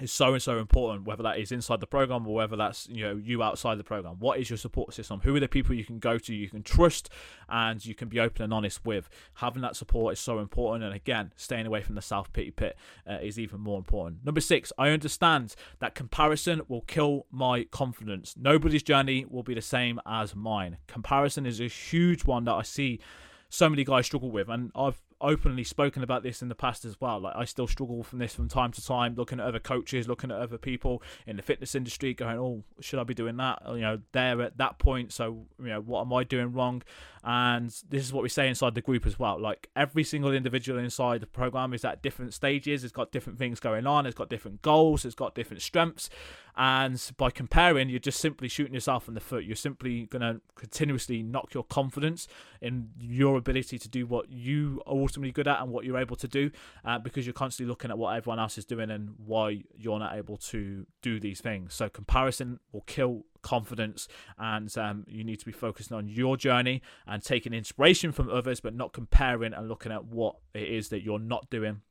is 0.00 0.12
so 0.12 0.34
and 0.34 0.42
so 0.42 0.58
important 0.58 1.06
whether 1.06 1.22
that 1.22 1.38
is 1.38 1.52
inside 1.52 1.80
the 1.80 1.86
program 1.86 2.26
or 2.26 2.34
whether 2.34 2.56
that's 2.56 2.88
you 2.88 3.02
know 3.02 3.16
you 3.16 3.42
outside 3.42 3.78
the 3.78 3.84
program. 3.84 4.16
What 4.18 4.38
is 4.38 4.50
your 4.50 4.56
support 4.56 4.92
system? 4.92 5.20
Who 5.20 5.34
are 5.36 5.40
the 5.40 5.48
people 5.48 5.74
you 5.74 5.84
can 5.84 5.98
go 5.98 6.18
to 6.18 6.34
you 6.34 6.48
can 6.48 6.62
trust 6.62 7.08
and 7.48 7.84
you 7.84 7.94
can 7.94 8.08
be 8.08 8.20
open 8.20 8.42
and 8.42 8.52
honest 8.52 8.84
with? 8.84 9.08
Having 9.34 9.62
that 9.62 9.76
support 9.76 10.12
is 10.12 10.20
so 10.20 10.38
important 10.38 10.84
and 10.84 10.94
again 10.94 11.32
staying 11.36 11.66
away 11.66 11.82
from 11.82 11.94
the 11.94 12.02
self 12.02 12.32
pity 12.32 12.50
pit 12.50 12.76
uh, 13.08 13.18
is 13.22 13.38
even 13.38 13.60
more 13.60 13.78
important. 13.78 14.24
Number 14.24 14.40
six 14.40 14.72
i 14.78 14.90
understand 14.90 15.54
that 15.78 15.94
comparison 15.94 16.62
will 16.68 16.82
kill 16.82 17.26
my 17.30 17.64
confidence. 17.64 18.34
Nobody's 18.38 18.82
journey 18.82 19.24
will 19.28 19.42
be 19.42 19.54
the 19.54 19.62
same 19.62 20.00
as 20.06 20.34
mine. 20.34 20.78
Comparison 20.86 21.46
is 21.46 21.60
a 21.60 21.68
huge 21.68 22.24
one 22.24 22.44
that 22.44 22.52
i 22.54 22.62
see 22.62 23.00
so 23.48 23.68
many 23.68 23.84
guys 23.84 24.06
struggle 24.06 24.30
with 24.30 24.48
and 24.48 24.72
i've 24.74 25.00
openly 25.20 25.64
spoken 25.64 26.02
about 26.02 26.22
this 26.22 26.42
in 26.42 26.48
the 26.48 26.54
past 26.54 26.84
as 26.84 27.00
well. 27.00 27.20
Like 27.20 27.34
I 27.36 27.44
still 27.44 27.66
struggle 27.66 28.02
from 28.02 28.18
this 28.18 28.34
from 28.34 28.48
time 28.48 28.72
to 28.72 28.84
time, 28.84 29.14
looking 29.14 29.40
at 29.40 29.46
other 29.46 29.58
coaches, 29.58 30.08
looking 30.08 30.30
at 30.30 30.38
other 30.38 30.58
people 30.58 31.02
in 31.26 31.36
the 31.36 31.42
fitness 31.42 31.74
industry, 31.74 32.14
going, 32.14 32.38
"Oh, 32.38 32.64
should 32.80 32.98
I 32.98 33.04
be 33.04 33.14
doing 33.14 33.36
that?" 33.38 33.62
You 33.66 33.80
know, 33.80 34.00
they're 34.12 34.42
at 34.42 34.58
that 34.58 34.78
point, 34.78 35.12
so 35.12 35.46
you 35.58 35.68
know, 35.68 35.80
what 35.80 36.02
am 36.02 36.12
I 36.12 36.24
doing 36.24 36.52
wrong? 36.52 36.82
And 37.24 37.70
this 37.88 38.04
is 38.04 38.12
what 38.12 38.22
we 38.22 38.28
say 38.28 38.48
inside 38.48 38.74
the 38.74 38.80
group 38.80 39.04
as 39.04 39.18
well. 39.18 39.40
Like 39.40 39.68
every 39.74 40.04
single 40.04 40.32
individual 40.32 40.78
inside 40.78 41.20
the 41.20 41.26
program 41.26 41.74
is 41.74 41.84
at 41.84 42.02
different 42.02 42.34
stages. 42.34 42.84
It's 42.84 42.92
got 42.92 43.10
different 43.10 43.38
things 43.38 43.58
going 43.58 43.86
on. 43.86 44.06
It's 44.06 44.14
got 44.14 44.30
different 44.30 44.62
goals. 44.62 45.04
It's 45.04 45.16
got 45.16 45.34
different 45.34 45.62
strengths. 45.62 46.08
And 46.56 47.00
by 47.18 47.30
comparing, 47.30 47.90
you're 47.90 47.98
just 47.98 48.18
simply 48.18 48.48
shooting 48.48 48.72
yourself 48.72 49.08
in 49.08 49.14
the 49.14 49.20
foot. 49.20 49.44
You're 49.44 49.56
simply 49.56 50.06
going 50.06 50.22
to 50.22 50.40
continuously 50.54 51.22
knock 51.22 51.52
your 51.52 51.64
confidence 51.64 52.28
in 52.62 52.90
your 52.98 53.36
ability 53.36 53.78
to 53.78 53.88
do 53.88 54.06
what 54.06 54.30
you 54.30 54.80
are 54.86 54.94
ultimately 54.94 55.32
good 55.32 55.46
at 55.48 55.60
and 55.60 55.70
what 55.70 55.84
you're 55.84 55.98
able 55.98 56.16
to 56.16 56.28
do 56.28 56.50
uh, 56.84 56.98
because 56.98 57.26
you're 57.26 57.34
constantly 57.34 57.68
looking 57.68 57.90
at 57.90 57.98
what 57.98 58.16
everyone 58.16 58.38
else 58.38 58.56
is 58.56 58.64
doing 58.64 58.90
and 58.90 59.10
why 59.18 59.62
you're 59.74 59.98
not 59.98 60.16
able 60.16 60.38
to 60.38 60.86
do 61.02 61.20
these 61.20 61.40
things. 61.40 61.74
So, 61.74 61.90
comparison 61.90 62.58
will 62.72 62.82
kill 62.82 63.26
confidence 63.42 64.08
and 64.38 64.76
um, 64.78 65.04
you 65.06 65.22
need 65.22 65.38
to 65.38 65.46
be 65.46 65.52
focusing 65.52 65.96
on 65.96 66.08
your 66.08 66.36
journey 66.36 66.82
and 67.06 67.22
taking 67.22 67.52
inspiration 67.52 68.12
from 68.12 68.28
others 68.30 68.60
but 68.60 68.74
not 68.74 68.92
comparing 68.92 69.52
and 69.52 69.68
looking 69.68 69.92
at 69.92 70.04
what 70.04 70.36
it 70.54 70.68
is 70.68 70.88
that 70.88 71.02
you're 71.02 71.20
not 71.20 71.48
doing 71.50 71.82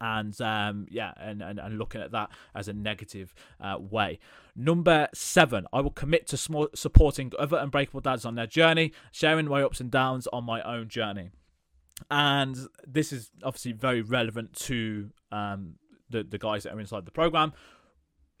and 0.00 0.38
um, 0.40 0.86
yeah, 0.90 1.12
and, 1.16 1.42
and, 1.42 1.58
and 1.58 1.78
looking 1.78 2.00
at 2.00 2.12
that 2.12 2.30
as 2.54 2.68
a 2.68 2.72
negative 2.72 3.34
uh, 3.60 3.76
way. 3.78 4.18
Number 4.56 5.08
seven, 5.14 5.66
I 5.72 5.80
will 5.80 5.90
commit 5.90 6.26
to 6.28 6.36
small, 6.36 6.68
supporting 6.74 7.32
other 7.38 7.56
unbreakable 7.56 8.00
dads 8.00 8.24
on 8.24 8.34
their 8.34 8.46
journey, 8.46 8.92
sharing 9.12 9.46
my 9.46 9.62
ups 9.62 9.80
and 9.80 9.90
downs 9.90 10.26
on 10.32 10.44
my 10.44 10.62
own 10.62 10.88
journey. 10.88 11.30
And 12.10 12.56
this 12.86 13.12
is 13.12 13.30
obviously 13.42 13.72
very 13.72 14.02
relevant 14.02 14.52
to 14.64 15.10
um, 15.30 15.74
the 16.10 16.22
the 16.24 16.38
guys 16.38 16.64
that 16.64 16.74
are 16.74 16.80
inside 16.80 17.04
the 17.06 17.12
program 17.12 17.52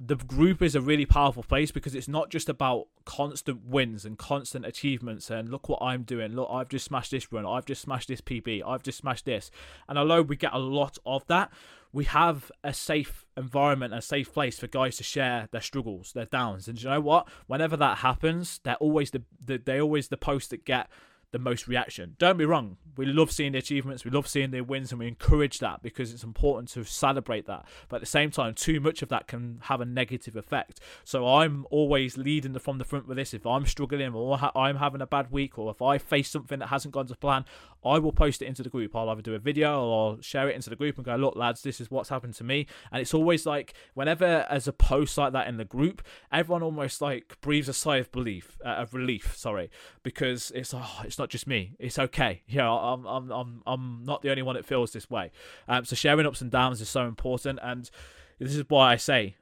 the 0.00 0.16
group 0.16 0.60
is 0.60 0.74
a 0.74 0.80
really 0.80 1.06
powerful 1.06 1.42
place 1.42 1.70
because 1.70 1.94
it's 1.94 2.08
not 2.08 2.28
just 2.28 2.48
about 2.48 2.88
constant 3.04 3.64
wins 3.64 4.04
and 4.04 4.18
constant 4.18 4.66
achievements 4.66 5.30
and 5.30 5.48
look 5.48 5.68
what 5.68 5.80
I'm 5.80 6.02
doing. 6.02 6.34
Look, 6.34 6.48
I've 6.50 6.68
just 6.68 6.84
smashed 6.84 7.12
this 7.12 7.32
run. 7.32 7.46
I've 7.46 7.64
just 7.64 7.82
smashed 7.82 8.08
this 8.08 8.20
PB. 8.20 8.62
I've 8.66 8.82
just 8.82 8.98
smashed 8.98 9.24
this. 9.24 9.50
And 9.88 9.98
although 9.98 10.22
we 10.22 10.36
get 10.36 10.52
a 10.52 10.58
lot 10.58 10.98
of 11.06 11.24
that, 11.28 11.52
we 11.92 12.04
have 12.06 12.50
a 12.64 12.74
safe 12.74 13.24
environment, 13.36 13.94
a 13.94 14.02
safe 14.02 14.32
place 14.32 14.58
for 14.58 14.66
guys 14.66 14.96
to 14.96 15.04
share 15.04 15.48
their 15.52 15.60
struggles, 15.60 16.12
their 16.12 16.24
downs. 16.24 16.66
And 16.66 16.82
you 16.82 16.90
know 16.90 17.00
what? 17.00 17.28
Whenever 17.46 17.76
that 17.76 17.98
happens, 17.98 18.60
they're 18.64 18.74
always 18.76 19.12
the, 19.12 19.22
the 19.40 19.58
they're 19.58 19.80
always 19.80 20.08
the 20.08 20.16
posts 20.16 20.48
that 20.48 20.64
get 20.64 20.88
the 21.34 21.38
most 21.40 21.66
reaction. 21.66 22.14
Don't 22.20 22.38
be 22.38 22.44
wrong, 22.44 22.76
we 22.96 23.06
love 23.06 23.32
seeing 23.32 23.52
the 23.52 23.58
achievements, 23.58 24.04
we 24.04 24.10
love 24.12 24.28
seeing 24.28 24.52
the 24.52 24.60
wins, 24.60 24.92
and 24.92 25.00
we 25.00 25.08
encourage 25.08 25.58
that 25.58 25.82
because 25.82 26.12
it's 26.12 26.22
important 26.22 26.68
to 26.70 26.84
celebrate 26.84 27.46
that. 27.46 27.66
But 27.88 27.96
at 27.96 28.02
the 28.02 28.06
same 28.06 28.30
time, 28.30 28.54
too 28.54 28.78
much 28.78 29.02
of 29.02 29.08
that 29.08 29.26
can 29.26 29.58
have 29.64 29.80
a 29.80 29.84
negative 29.84 30.36
effect. 30.36 30.78
So 31.02 31.26
I'm 31.26 31.66
always 31.70 32.16
leading 32.16 32.52
the, 32.52 32.60
from 32.60 32.78
the 32.78 32.84
front 32.84 33.08
with 33.08 33.16
this. 33.16 33.34
If 33.34 33.46
I'm 33.46 33.66
struggling 33.66 34.14
or 34.14 34.38
I'm 34.54 34.76
having 34.76 35.00
a 35.00 35.06
bad 35.06 35.32
week, 35.32 35.58
or 35.58 35.72
if 35.72 35.82
I 35.82 35.98
face 35.98 36.30
something 36.30 36.60
that 36.60 36.68
hasn't 36.68 36.94
gone 36.94 37.06
to 37.08 37.16
plan, 37.16 37.44
I 37.84 37.98
will 37.98 38.12
post 38.12 38.40
it 38.40 38.46
into 38.46 38.62
the 38.62 38.70
group. 38.70 38.94
I'll 38.94 39.10
either 39.10 39.22
do 39.22 39.34
a 39.34 39.38
video 39.38 39.82
or 39.84 40.10
I'll 40.12 40.20
share 40.20 40.48
it 40.48 40.54
into 40.54 40.70
the 40.70 40.76
group 40.76 40.96
and 40.96 41.04
go, 41.04 41.16
look, 41.16 41.36
lads, 41.36 41.62
this 41.62 41.80
is 41.80 41.90
what's 41.90 42.08
happened 42.08 42.34
to 42.34 42.44
me. 42.44 42.66
And 42.92 43.02
it's 43.02 43.12
always 43.12 43.44
like 43.44 43.74
whenever 43.94 44.46
as 44.48 44.68
a 44.68 44.72
post 44.72 45.18
like 45.18 45.32
that 45.32 45.48
in 45.48 45.56
the 45.56 45.64
group, 45.64 46.00
everyone 46.32 46.62
almost 46.62 47.02
like 47.02 47.40
breathes 47.40 47.68
a 47.68 47.74
sigh 47.74 47.96
of 47.96 48.12
belief, 48.12 48.56
uh, 48.64 48.68
of 48.68 48.94
relief, 48.94 49.36
sorry, 49.36 49.70
because 50.02 50.52
it's 50.54 50.72
oh, 50.72 51.00
it's 51.04 51.18
not 51.18 51.23
just 51.30 51.46
me. 51.46 51.74
It's 51.78 51.98
okay. 51.98 52.42
Yeah, 52.46 52.70
I'm 52.70 53.04
I'm 53.06 53.30
I'm 53.30 53.62
I'm 53.66 54.04
not 54.04 54.22
the 54.22 54.30
only 54.30 54.42
one 54.42 54.56
that 54.56 54.64
feels 54.64 54.92
this 54.92 55.08
way. 55.10 55.30
Um, 55.68 55.84
so 55.84 55.96
sharing 55.96 56.26
ups 56.26 56.40
and 56.40 56.50
downs 56.50 56.80
is 56.80 56.88
so 56.88 57.06
important, 57.06 57.58
and 57.62 57.90
this 58.38 58.54
is 58.54 58.64
why 58.68 58.92
I 58.92 58.96
say 58.96 59.36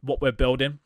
what 0.00 0.20
we're 0.20 0.32
building 0.32 0.78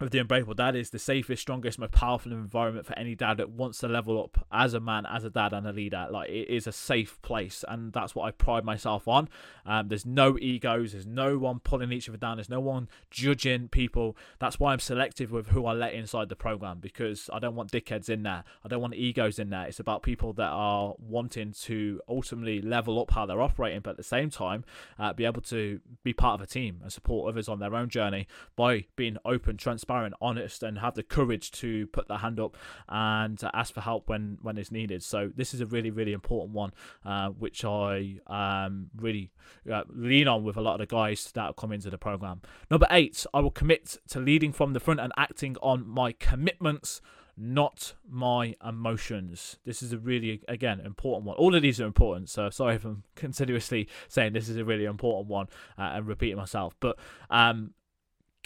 with 0.00 0.12
the 0.12 0.18
Unbreakable 0.18 0.54
Dad 0.54 0.76
is 0.76 0.90
the 0.90 0.98
safest, 0.98 1.42
strongest, 1.42 1.78
most 1.78 1.92
powerful 1.92 2.32
environment 2.32 2.86
for 2.86 2.96
any 2.96 3.14
dad 3.14 3.38
that 3.38 3.50
wants 3.50 3.78
to 3.78 3.88
level 3.88 4.22
up 4.22 4.46
as 4.52 4.74
a 4.74 4.80
man, 4.80 5.04
as 5.06 5.24
a 5.24 5.30
dad, 5.30 5.52
and 5.52 5.66
a 5.66 5.72
leader. 5.72 6.06
Like 6.10 6.30
it 6.30 6.48
is 6.48 6.66
a 6.66 6.72
safe 6.72 7.20
place, 7.22 7.64
and 7.66 7.92
that's 7.92 8.14
what 8.14 8.26
I 8.26 8.30
pride 8.30 8.64
myself 8.64 9.08
on. 9.08 9.28
Um, 9.66 9.88
there's 9.88 10.06
no 10.06 10.38
egos, 10.38 10.92
there's 10.92 11.06
no 11.06 11.38
one 11.38 11.58
pulling 11.58 11.90
each 11.92 12.08
other 12.08 12.18
down, 12.18 12.36
there's 12.36 12.48
no 12.48 12.60
one 12.60 12.88
judging 13.10 13.68
people. 13.68 14.16
That's 14.38 14.60
why 14.60 14.72
I'm 14.72 14.78
selective 14.78 15.32
with 15.32 15.48
who 15.48 15.66
I 15.66 15.72
let 15.72 15.94
inside 15.94 16.28
the 16.28 16.36
program 16.36 16.78
because 16.80 17.28
I 17.32 17.40
don't 17.40 17.56
want 17.56 17.72
dickheads 17.72 18.08
in 18.08 18.22
there. 18.22 18.44
I 18.64 18.68
don't 18.68 18.80
want 18.80 18.94
egos 18.94 19.38
in 19.38 19.50
there. 19.50 19.66
It's 19.66 19.80
about 19.80 20.02
people 20.02 20.32
that 20.34 20.50
are 20.50 20.94
wanting 20.98 21.52
to 21.62 22.00
ultimately 22.08 22.60
level 22.60 23.00
up 23.00 23.10
how 23.10 23.26
they're 23.26 23.42
operating, 23.42 23.80
but 23.80 23.90
at 23.90 23.96
the 23.96 24.02
same 24.04 24.30
time, 24.30 24.64
uh, 24.98 25.12
be 25.12 25.24
able 25.24 25.42
to 25.42 25.80
be 26.04 26.12
part 26.12 26.40
of 26.40 26.46
a 26.46 26.46
team 26.46 26.80
and 26.82 26.92
support 26.92 27.28
others 27.28 27.48
on 27.48 27.58
their 27.58 27.74
own 27.74 27.88
journey 27.88 28.28
by 28.54 28.84
being 28.94 29.16
open, 29.24 29.56
transparent 29.56 29.87
transparent, 29.88 30.14
honest, 30.20 30.62
and 30.62 30.78
have 30.78 30.94
the 30.94 31.02
courage 31.02 31.50
to 31.50 31.86
put 31.88 32.08
their 32.08 32.18
hand 32.18 32.38
up 32.38 32.56
and 32.88 33.40
ask 33.54 33.74
for 33.74 33.80
help 33.80 34.08
when 34.08 34.38
when 34.42 34.58
it's 34.58 34.70
needed. 34.70 35.02
So 35.02 35.30
this 35.34 35.54
is 35.54 35.60
a 35.60 35.66
really 35.66 35.90
really 35.90 36.12
important 36.12 36.54
one, 36.54 36.72
uh, 37.04 37.28
which 37.30 37.64
I 37.64 38.18
um, 38.26 38.90
really 38.96 39.30
uh, 39.70 39.84
lean 39.88 40.28
on 40.28 40.44
with 40.44 40.56
a 40.56 40.60
lot 40.60 40.74
of 40.74 40.88
the 40.88 40.94
guys 40.94 41.30
that 41.32 41.56
come 41.56 41.72
into 41.72 41.90
the 41.90 41.98
program. 41.98 42.40
Number 42.70 42.86
eight, 42.90 43.26
I 43.32 43.40
will 43.40 43.50
commit 43.50 43.98
to 44.08 44.20
leading 44.20 44.52
from 44.52 44.72
the 44.72 44.80
front 44.80 45.00
and 45.00 45.12
acting 45.16 45.56
on 45.62 45.86
my 45.86 46.12
commitments 46.12 47.00
not 47.40 47.94
my 48.10 48.56
emotions. 48.66 49.58
This 49.64 49.80
is 49.80 49.92
a 49.92 49.98
really, 49.98 50.42
again, 50.48 50.80
important 50.80 51.24
one. 51.24 51.36
All 51.36 51.54
of 51.54 51.62
these 51.62 51.80
are 51.80 51.86
important, 51.86 52.28
so 52.28 52.50
sorry 52.50 52.74
if 52.74 52.84
I'm 52.84 53.04
continuously 53.14 53.88
saying 54.08 54.32
this 54.32 54.48
is 54.48 54.56
a 54.56 54.64
really 54.64 54.84
important 54.84 55.28
one 55.28 55.46
uh, 55.78 55.92
and 55.94 56.06
repeating 56.06 56.36
myself. 56.36 56.74
But 56.80 56.98
um, 57.30 57.74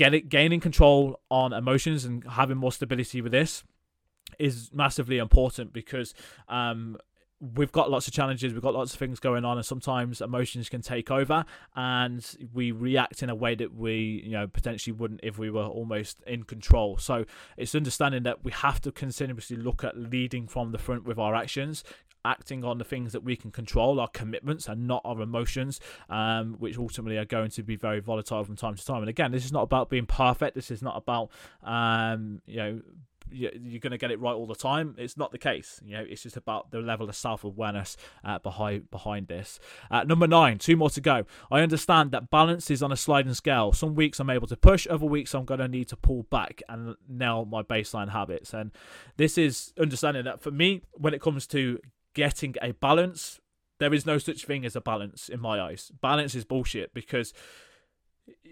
get 0.03 0.15
it, 0.15 0.29
gaining 0.29 0.59
control 0.59 1.21
on 1.31 1.53
emotions 1.53 2.05
and 2.05 2.25
having 2.25 2.57
more 2.57 2.73
stability 2.73 3.21
with 3.21 3.31
this 3.31 3.63
is 4.39 4.71
massively 4.73 5.19
important 5.19 5.73
because 5.73 6.13
um, 6.49 6.97
we've 7.55 7.71
got 7.71 7.89
lots 7.89 8.09
of 8.09 8.13
challenges, 8.13 8.53
we've 8.53 8.63
got 8.63 8.75
lots 8.75 8.93
of 8.93 8.99
things 8.99 9.21
going 9.21 9.45
on, 9.45 9.59
and 9.59 9.65
sometimes 9.65 10.21
emotions 10.21 10.69
can 10.69 10.83
take 10.83 11.11
over, 11.11 11.45
and 11.77 12.37
we 12.53 12.73
react 12.73 13.23
in 13.23 13.31
a 13.31 13.35
way 13.35 13.55
that 13.55 13.75
we, 13.77 14.23
you 14.25 14.33
know, 14.33 14.49
potentially 14.49 14.93
wouldn't 14.93 15.21
if 15.23 15.39
we 15.39 15.51
were 15.51 15.67
almost 15.67 16.21
in 16.27 16.43
control. 16.43 16.99
So 16.99 17.25
it's 17.57 17.75
understanding 17.77 18.25
that 18.25 18.43
we 18.45 18.51
have 18.51 18.81
to 18.81 18.91
continuously 18.91 19.57
look 19.57 19.85
at 19.85 19.97
leading 19.97 20.49
from 20.49 20.73
the 20.73 20.79
front 20.79 21.05
with 21.05 21.19
our 21.19 21.35
actions, 21.37 21.85
acting 22.25 22.65
on 22.65 22.79
the 22.79 22.85
things 22.85 23.13
that 23.13 23.23
we 23.23 23.37
can 23.37 23.51
control, 23.51 24.01
our 24.01 24.09
commitments, 24.09 24.69
and 24.69 24.87
not 24.87 25.03
our 25.05 25.21
emotions, 25.21 25.81
um, 26.09 26.55
which 26.59 26.79
ultimately 26.79 27.17
are 27.19 27.25
going 27.25 27.51
to 27.51 27.63
be 27.63 27.77
very 27.77 28.01
volatile 28.01 28.45
from 28.45 28.57
time 28.57 28.75
to 28.75 28.85
time. 28.85 29.01
And 29.01 29.09
again, 29.09 29.33
this 29.33 29.45
is 29.45 29.53
not 29.53 29.63
about 29.63 29.91
being 29.91 30.07
perfect. 30.07 30.55
This 30.55 30.71
is 30.71 30.83
not 30.83 30.97
about, 30.97 31.31
um, 31.63 32.41
you 32.47 32.57
know 32.57 32.81
you're 33.35 33.81
going 33.81 33.93
to 33.93 33.99
get 33.99 34.11
it 34.11 34.21
right 34.21 34.33
all 34.33 34.47
the 34.47 34.55
time. 34.55 34.95
It's 34.99 35.17
not 35.17 35.33
the 35.33 35.39
case. 35.39 35.81
You 35.85 35.97
know, 35.97 36.05
it's 36.09 36.23
just 36.23 36.37
about 36.37 36.71
the 36.71 36.81
level 36.81 37.09
of 37.09 37.17
self 37.17 37.45
awareness 37.45 37.97
uh, 38.25 38.39
behind 38.39 38.91
behind 38.91 39.29
this. 39.29 39.59
Uh, 39.91 40.05
number 40.05 40.27
nine, 40.27 40.59
two 40.59 40.77
more 40.77 40.91
to 40.91 41.01
go. 41.01 41.25
I 41.51 41.61
understand 41.61 42.13
that 42.13 42.31
balance 42.31 42.71
is 42.71 42.83
on 42.83 42.93
a 42.93 42.97
sliding 42.97 43.35
scale. 43.35 43.73
Some 43.73 43.95
weeks 43.95 44.21
I'm 44.21 44.31
able 44.31 44.49
to 44.49 44.57
push, 44.57 44.87
other 44.89 45.07
weeks 45.07 45.35
I'm 45.35 45.45
going 45.45 45.61
to 45.61 45.69
need 45.69 45.89
to 45.89 45.97
pull 45.97 46.25
back 46.25 46.63
and 46.69 46.97
nail 47.09 47.45
my 47.45 47.63
baseline 47.63 48.11
habits. 48.11 48.53
And 48.53 48.73
this 49.17 49.39
is 49.39 49.73
understanding 49.79 50.25
that 50.25 50.41
for 50.41 50.51
me, 50.51 50.83
when 50.93 51.15
it 51.15 51.21
comes 51.21 51.47
to 51.49 51.79
getting 52.15 52.55
a 52.63 52.73
balance, 52.73 53.41
there 53.79 53.95
is 53.95 54.07
no 54.07 54.19
such 54.19 54.45
thing 54.45 54.65
as 54.65 54.77
a 54.77 54.81
balance 54.81 55.29
in 55.29 55.41
my 55.41 55.61
eyes. 55.61 55.91
Balance 56.01 56.35
is 56.35 56.45
bullshit 56.45 56.95
because 56.95 57.33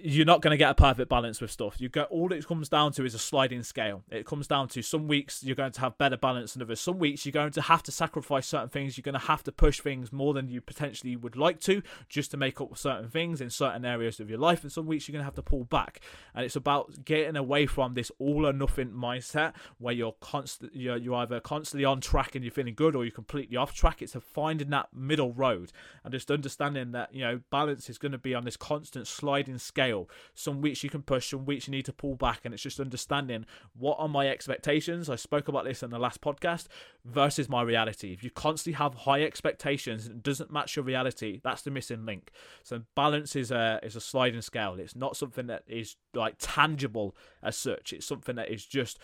you're 0.03 0.27
not 0.27 0.41
going 0.41 0.53
to 0.53 0.57
get 0.57 0.71
a 0.71 0.75
perfect 0.75 1.09
balance 1.09 1.41
with 1.41 1.51
stuff. 1.51 1.81
You 1.81 1.89
get 1.89 2.09
all 2.11 2.33
it 2.33 2.47
comes 2.47 2.69
down 2.69 2.93
to 2.93 3.05
is 3.05 3.15
a 3.15 3.19
sliding 3.19 3.63
scale. 3.63 4.03
It 4.11 4.25
comes 4.25 4.47
down 4.47 4.69
to 4.69 4.83
some 4.83 5.07
weeks 5.07 5.45
you're 5.45 5.57
going 5.57 5.73
to 5.73 5.81
have 5.81 5.99
better 5.99 6.17
balance 6.17 6.55
than 6.55 6.63
others. 6.63 6.81
Some 6.81 6.99
weeks 6.99 7.25
you're 7.25 7.33
going 7.33 7.53
to 7.53 7.63
have 7.63 7.83
to 7.85 7.93
sacrifice 7.93 8.47
certain 8.47 8.69
things. 8.69 8.97
You're 8.97 9.03
going 9.03 9.21
to 9.21 9.27
have 9.27 9.45
to 9.45 9.53
push 9.53 9.81
things 9.81 10.13
more 10.13 10.33
than 10.33 10.49
you 10.49 10.61
potentially 10.61 11.17
would 11.17 11.37
like 11.37 11.61
to 11.61 11.83
just 12.09 12.31
to 12.31 12.37
make 12.37 12.61
up 12.61 12.77
certain 12.77 13.11
things 13.11 13.41
in 13.41 13.51
certain 13.51 13.85
areas 13.85 14.21
of 14.21 14.31
your 14.31 14.39
life. 14.39 14.63
And 14.63 14.73
some 14.73 14.87
weeks 14.87 15.07
you're 15.07 15.13
going 15.13 15.23
to 15.23 15.27
have 15.27 15.35
to 15.35 15.43
pull 15.43 15.65
back. 15.65 16.01
And 16.35 16.45
it's 16.45 16.57
about 16.57 17.05
getting 17.05 17.37
away 17.37 17.67
from 17.67 17.95
this 17.95 18.11
all 18.19 18.47
or 18.47 18.53
nothing 18.53 18.91
mindset 18.91 19.53
where 19.79 19.95
you're 19.95 20.17
constant. 20.21 20.75
You're, 20.75 20.97
you're 20.97 21.17
either 21.17 21.41
constantly 21.41 21.85
on 21.85 22.01
track 22.01 22.35
and 22.35 22.43
you're 22.45 22.53
feeling 22.53 22.75
good, 22.75 22.97
or 22.97 23.05
you're 23.05 23.13
completely 23.13 23.57
off 23.57 23.75
track. 23.75 24.03
It's 24.03 24.17
finding 24.33 24.71
that 24.71 24.89
middle 24.95 25.33
road 25.33 25.73
and 26.05 26.13
just 26.13 26.31
understanding 26.31 26.93
that 26.93 27.15
you 27.15 27.23
know 27.23 27.41
balance 27.51 27.89
is 27.89 27.99
going 27.99 28.13
to 28.13 28.19
be 28.19 28.35
on 28.35 28.45
this 28.45 28.57
constant 28.57 29.07
sliding 29.07 29.59
scale. 29.61 30.09
Some 30.35 30.61
weeks 30.61 30.83
you 30.83 30.91
can 30.91 31.03
push, 31.03 31.31
some 31.31 31.45
weeks 31.45 31.67
you 31.67 31.73
need 31.73 31.85
to 31.87 31.93
pull 31.93 32.17
back, 32.17 32.41
and 32.45 32.53
it's 32.53 32.63
just 32.63 32.81
understanding 32.81 33.47
what 33.79 33.97
are 33.99 34.09
my 34.09 34.29
expectations. 34.29 35.09
I 35.09 35.17
spoke 35.17 35.49
about 35.49 35.65
this 35.65 35.83
in 35.83 35.91
the 35.91 35.99
last 35.99 36.21
podcast 36.21 36.67
versus 37.05 37.49
my 37.49 37.63
reality. 37.63 38.13
If 38.13 38.23
you 38.25 38.31
constantly 38.31 38.79
have 38.79 38.95
high 38.95 39.23
expectations 39.23 40.07
and 40.07 40.17
it 40.17 40.23
doesn't 40.23 40.53
match 40.53 40.77
your 40.77 40.85
reality, 40.85 41.41
that's 41.43 41.63
the 41.63 41.71
missing 41.71 42.05
link. 42.05 42.31
So 42.63 42.83
balance 42.95 43.37
is 43.37 43.51
a 43.51 43.81
is 43.83 43.97
a 43.97 44.01
sliding 44.01 44.43
scale. 44.43 44.77
It's 44.79 44.97
not 44.97 45.17
something 45.17 45.47
that 45.47 45.65
is 45.67 45.97
like 46.15 46.37
tangible 46.39 47.15
as 47.43 47.57
such. 47.57 47.93
It's 47.93 48.07
something 48.07 48.37
that 48.37 48.51
is 48.51 48.65
just 48.65 48.99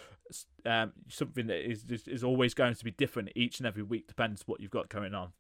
um, 0.65 0.93
something 1.09 1.47
that 1.47 1.69
is, 1.69 1.85
is 1.89 2.09
is 2.09 2.25
always 2.25 2.55
going 2.55 2.75
to 2.75 2.85
be 2.85 2.91
different 2.91 3.31
each 3.35 3.59
and 3.59 3.67
every 3.67 3.83
week, 3.83 4.09
depends 4.09 4.43
what 4.47 4.61
you've 4.61 4.71
got 4.71 4.89
going 4.89 5.15
on. 5.15 5.33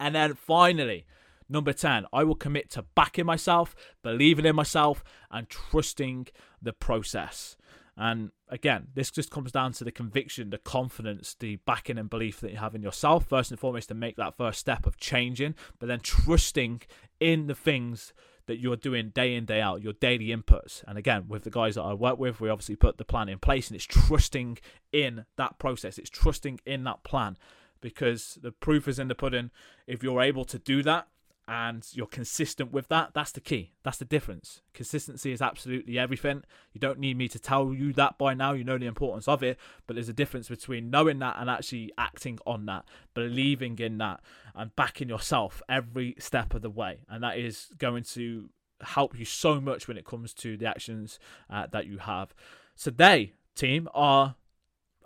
And 0.00 0.14
then 0.14 0.34
finally, 0.34 1.06
Number 1.48 1.72
10, 1.72 2.06
I 2.12 2.24
will 2.24 2.34
commit 2.34 2.70
to 2.70 2.84
backing 2.94 3.26
myself, 3.26 3.74
believing 4.02 4.44
in 4.44 4.54
myself, 4.54 5.02
and 5.30 5.48
trusting 5.48 6.28
the 6.60 6.72
process. 6.72 7.56
And 7.96 8.30
again, 8.48 8.88
this 8.94 9.10
just 9.10 9.30
comes 9.30 9.50
down 9.50 9.72
to 9.72 9.84
the 9.84 9.90
conviction, 9.90 10.50
the 10.50 10.58
confidence, 10.58 11.34
the 11.38 11.56
backing 11.66 11.98
and 11.98 12.08
belief 12.08 12.40
that 12.40 12.52
you 12.52 12.58
have 12.58 12.74
in 12.74 12.82
yourself, 12.82 13.26
first 13.26 13.50
and 13.50 13.58
foremost, 13.58 13.88
to 13.88 13.94
make 13.94 14.16
that 14.16 14.36
first 14.36 14.60
step 14.60 14.86
of 14.86 14.98
changing, 14.98 15.56
but 15.78 15.88
then 15.88 16.00
trusting 16.00 16.82
in 17.18 17.48
the 17.48 17.56
things 17.56 18.12
that 18.46 18.60
you're 18.60 18.76
doing 18.76 19.10
day 19.10 19.34
in, 19.34 19.44
day 19.44 19.60
out, 19.60 19.82
your 19.82 19.92
daily 19.94 20.28
inputs. 20.28 20.84
And 20.86 20.96
again, 20.96 21.24
with 21.28 21.44
the 21.44 21.50
guys 21.50 21.74
that 21.74 21.82
I 21.82 21.92
work 21.92 22.18
with, 22.18 22.40
we 22.40 22.48
obviously 22.48 22.76
put 22.76 22.98
the 22.98 23.04
plan 23.04 23.28
in 23.28 23.38
place 23.38 23.68
and 23.68 23.74
it's 23.76 23.84
trusting 23.84 24.58
in 24.92 25.26
that 25.36 25.58
process, 25.58 25.98
it's 25.98 26.08
trusting 26.08 26.60
in 26.64 26.84
that 26.84 27.02
plan 27.02 27.36
because 27.80 28.38
the 28.42 28.52
proof 28.52 28.88
is 28.88 28.98
in 28.98 29.08
the 29.08 29.14
pudding. 29.14 29.50
If 29.86 30.02
you're 30.02 30.22
able 30.22 30.44
to 30.46 30.58
do 30.58 30.82
that, 30.84 31.08
and 31.48 31.86
you're 31.94 32.06
consistent 32.06 32.72
with 32.72 32.88
that, 32.88 33.12
that's 33.14 33.32
the 33.32 33.40
key. 33.40 33.72
That's 33.82 33.96
the 33.96 34.04
difference. 34.04 34.60
Consistency 34.74 35.32
is 35.32 35.40
absolutely 35.40 35.98
everything. 35.98 36.44
You 36.74 36.78
don't 36.78 36.98
need 36.98 37.16
me 37.16 37.26
to 37.28 37.38
tell 37.38 37.72
you 37.72 37.94
that 37.94 38.18
by 38.18 38.34
now. 38.34 38.52
You 38.52 38.64
know 38.64 38.76
the 38.76 38.84
importance 38.84 39.26
of 39.26 39.42
it, 39.42 39.58
but 39.86 39.94
there's 39.94 40.10
a 40.10 40.12
difference 40.12 40.48
between 40.48 40.90
knowing 40.90 41.20
that 41.20 41.36
and 41.38 41.48
actually 41.48 41.90
acting 41.96 42.38
on 42.46 42.66
that, 42.66 42.84
believing 43.14 43.78
in 43.78 43.96
that, 43.96 44.20
and 44.54 44.76
backing 44.76 45.08
yourself 45.08 45.62
every 45.70 46.14
step 46.18 46.52
of 46.52 46.60
the 46.60 46.68
way. 46.68 46.98
And 47.08 47.24
that 47.24 47.38
is 47.38 47.72
going 47.78 48.04
to 48.04 48.50
help 48.82 49.18
you 49.18 49.24
so 49.24 49.58
much 49.58 49.88
when 49.88 49.96
it 49.96 50.04
comes 50.04 50.34
to 50.34 50.58
the 50.58 50.66
actions 50.66 51.18
uh, 51.48 51.66
that 51.72 51.86
you 51.86 51.96
have. 51.96 52.34
So 52.76 52.90
they, 52.90 53.32
team, 53.54 53.88
are 53.94 54.34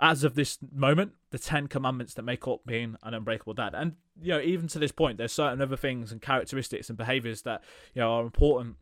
as 0.01 0.25
of 0.25 0.35
this 0.35 0.59
moment, 0.75 1.13
the 1.33 1.39
Ten 1.39 1.67
Commandments 1.67 2.15
that 2.15 2.23
make 2.23 2.47
up 2.47 2.61
being 2.67 2.95
an 3.03 3.15
unbreakable 3.15 3.55
dad. 3.55 3.75
And 3.75 3.97
you 4.21 4.29
know, 4.29 4.41
even 4.41 4.69
to 4.69 4.79
this 4.79 4.93
point, 4.93 5.17
there's 5.17 5.33
certain 5.33 5.61
other 5.63 5.79
things 5.79 6.13
and 6.13 6.21
characteristics 6.21 6.91
and 6.91 6.97
behaviors 6.97 7.43
that 7.43 7.65
you 7.95 8.01
know 8.01 8.13
are 8.13 8.23
important 8.23 8.77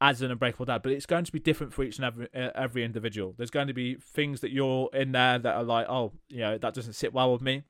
as 0.00 0.20
an 0.20 0.32
unbreakable 0.32 0.66
dad, 0.66 0.82
but 0.82 0.90
it's 0.90 1.06
going 1.06 1.24
to 1.24 1.30
be 1.30 1.38
different 1.38 1.72
for 1.72 1.84
each 1.84 1.96
and 1.98 2.04
every 2.04 2.28
uh, 2.34 2.50
every 2.56 2.84
individual. 2.84 3.34
There's 3.38 3.52
going 3.52 3.68
to 3.68 3.72
be 3.72 3.94
things 3.94 4.40
that 4.40 4.50
you're 4.50 4.90
in 4.92 5.12
there 5.12 5.38
that 5.38 5.54
are 5.54 5.62
like, 5.62 5.88
oh, 5.88 6.12
you 6.28 6.40
know, 6.40 6.58
that 6.58 6.74
doesn't 6.74 6.94
sit 6.94 7.14
well 7.14 7.32
with 7.32 7.40
me. 7.40 7.62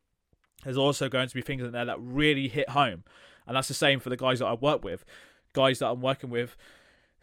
There's 0.65 0.79
also 0.79 1.11
going 1.11 1.29
to 1.29 1.35
be 1.35 1.43
things 1.43 1.63
in 1.63 1.73
there 1.73 1.85
that 1.85 2.01
really 2.01 2.49
hit 2.49 2.71
home, 2.71 3.05
and 3.47 3.55
that's 3.55 3.69
the 3.69 3.75
same 3.75 4.01
for 4.01 4.09
the 4.09 4.17
guys 4.17 4.39
that 4.39 4.47
I 4.47 4.55
work 4.55 4.83
with, 4.83 5.05
guys 5.53 5.81
that 5.81 5.89
I'm 5.89 6.01
working 6.01 6.31
with 6.31 6.57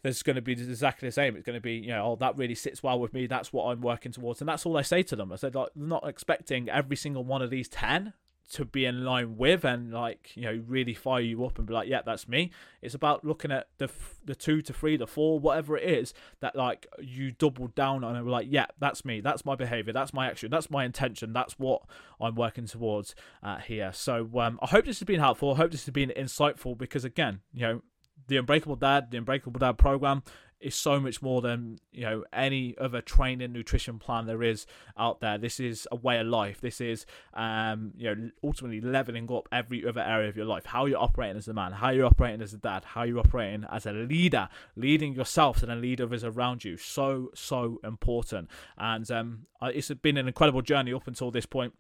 there's 0.02 0.24
going 0.24 0.36
to 0.36 0.42
be 0.42 0.54
exactly 0.54 1.08
the 1.08 1.14
same. 1.14 1.36
It's 1.36 1.46
going 1.46 1.58
to 1.58 1.62
be, 1.62 1.74
you 1.74 1.90
know, 1.90 2.12
oh, 2.12 2.16
that 2.18 2.38
really 2.38 2.56
sits 2.56 2.82
well 2.82 3.00
with 3.00 3.14
me. 3.14 3.28
That's 3.28 3.52
what 3.52 3.66
I'm 3.66 3.82
working 3.82 4.12
towards. 4.12 4.42
And 4.42 4.48
that's 4.48 4.66
all 4.66 4.78
I 4.78 4.82
say 4.82 5.04
to 5.04 5.16
them. 5.16 5.32
I 5.32 5.36
said, 5.36 5.56
like, 5.56 5.70
not 5.76 6.08
expecting 6.08 6.70
every 6.70 6.96
single 6.96 7.24
one 7.24 7.42
of 7.42 7.50
these 7.50 7.68
10 7.68 8.14
to 8.52 8.66
be 8.66 8.86
in 8.86 9.06
line 9.06 9.38
with 9.38 9.64
and, 9.64 9.94
like, 9.94 10.32
you 10.36 10.44
know, 10.44 10.64
really 10.66 10.94
fire 10.94 11.22
you 11.22 11.46
up 11.46 11.60
and 11.60 11.68
be 11.68 11.74
like, 11.74 11.88
yeah, 11.88 12.02
that's 12.04 12.28
me. 12.28 12.50
It's 12.82 12.96
about 12.96 13.24
looking 13.24 13.52
at 13.52 13.68
the 13.78 13.90
the 14.26 14.34
two 14.34 14.62
to 14.64 14.74
three, 14.74 14.98
the 14.98 15.06
four, 15.06 15.40
whatever 15.40 15.78
it 15.78 15.88
is 15.88 16.16
that, 16.40 16.56
like, 16.56 16.88
you 17.00 17.32
double 17.32 17.68
down 17.68 18.04
on 18.04 18.16
and 18.16 18.26
be 18.26 18.32
like, 18.32 18.48
yeah, 18.50 18.66
that's 18.80 19.06
me. 19.06 19.22
That's 19.22 19.46
my 19.46 19.54
behavior. 19.56 19.94
That's 19.94 20.14
my 20.14 20.28
action. 20.28 20.50
That's 20.50 20.72
my 20.72 20.84
intention. 20.84 21.32
That's 21.32 21.60
what 21.60 21.84
I'm 22.20 22.34
working 22.34 22.66
towards 22.66 23.14
uh, 23.44 23.58
here. 23.58 23.92
So 23.94 24.28
um, 24.40 24.58
I 24.64 24.68
hope 24.68 24.86
this 24.86 25.00
has 25.00 25.06
been 25.06 25.20
helpful. 25.20 25.54
I 25.54 25.58
hope 25.58 25.72
this 25.72 25.86
has 25.86 25.94
been 25.94 26.12
insightful 26.18 26.76
because, 26.76 27.06
again, 27.06 27.42
you 27.54 27.62
know, 27.62 27.82
the 28.28 28.38
Unbreakable 28.38 28.76
Dad, 28.76 29.12
the 29.12 29.18
Unbreakable 29.18 29.60
Dad 29.60 29.78
program 29.78 30.24
is 30.60 30.76
so 30.76 31.00
much 31.00 31.22
more 31.22 31.42
than 31.42 31.80
you 31.92 32.02
know 32.02 32.24
any 32.34 32.76
other 32.78 33.02
training 33.02 33.54
nutrition 33.54 33.98
plan 33.98 34.26
there 34.26 34.44
is 34.44 34.66
out 34.98 35.22
there. 35.22 35.38
This 35.38 35.60
is 35.60 35.88
a 35.92 35.96
way 35.96 36.20
of 36.20 36.28
life. 36.28 36.60
This 36.60 36.82
is 36.82 37.06
um, 37.34 37.94
you 37.96 38.14
know 38.14 38.30
ultimately 38.44 38.82
leveling 38.82 39.32
up 39.32 39.48
every 39.52 39.88
other 39.88 40.02
area 40.02 40.30
of 40.30 40.36
your 40.36 40.46
life. 40.46 40.66
How 40.66 40.86
you're 40.86 41.00
operating 41.00 41.38
as 41.38 41.48
a 41.48 41.54
man, 41.54 41.72
how 41.72 41.90
you're 41.90 42.06
operating 42.06 42.42
as 42.42 42.54
a 42.54 42.58
dad, 42.58 42.84
how 42.84 43.04
you're 43.04 43.20
operating 43.20 43.66
as 43.72 43.86
a 43.86 43.92
leader, 43.92 44.50
leading 44.76 45.14
yourself 45.14 45.62
and 45.62 45.72
then 45.72 45.82
lead 45.82 46.02
others 46.02 46.24
around 46.24 46.64
you. 46.64 46.78
So 46.78 47.32
so 47.34 47.80
important. 47.84 48.50
And 48.78 49.10
um, 49.12 49.46
it's 49.62 49.90
been 49.90 50.18
an 50.18 50.28
incredible 50.28 50.62
journey 50.62 50.94
up 50.94 51.08
until 51.08 51.32
this 51.32 51.46
point 51.46 51.74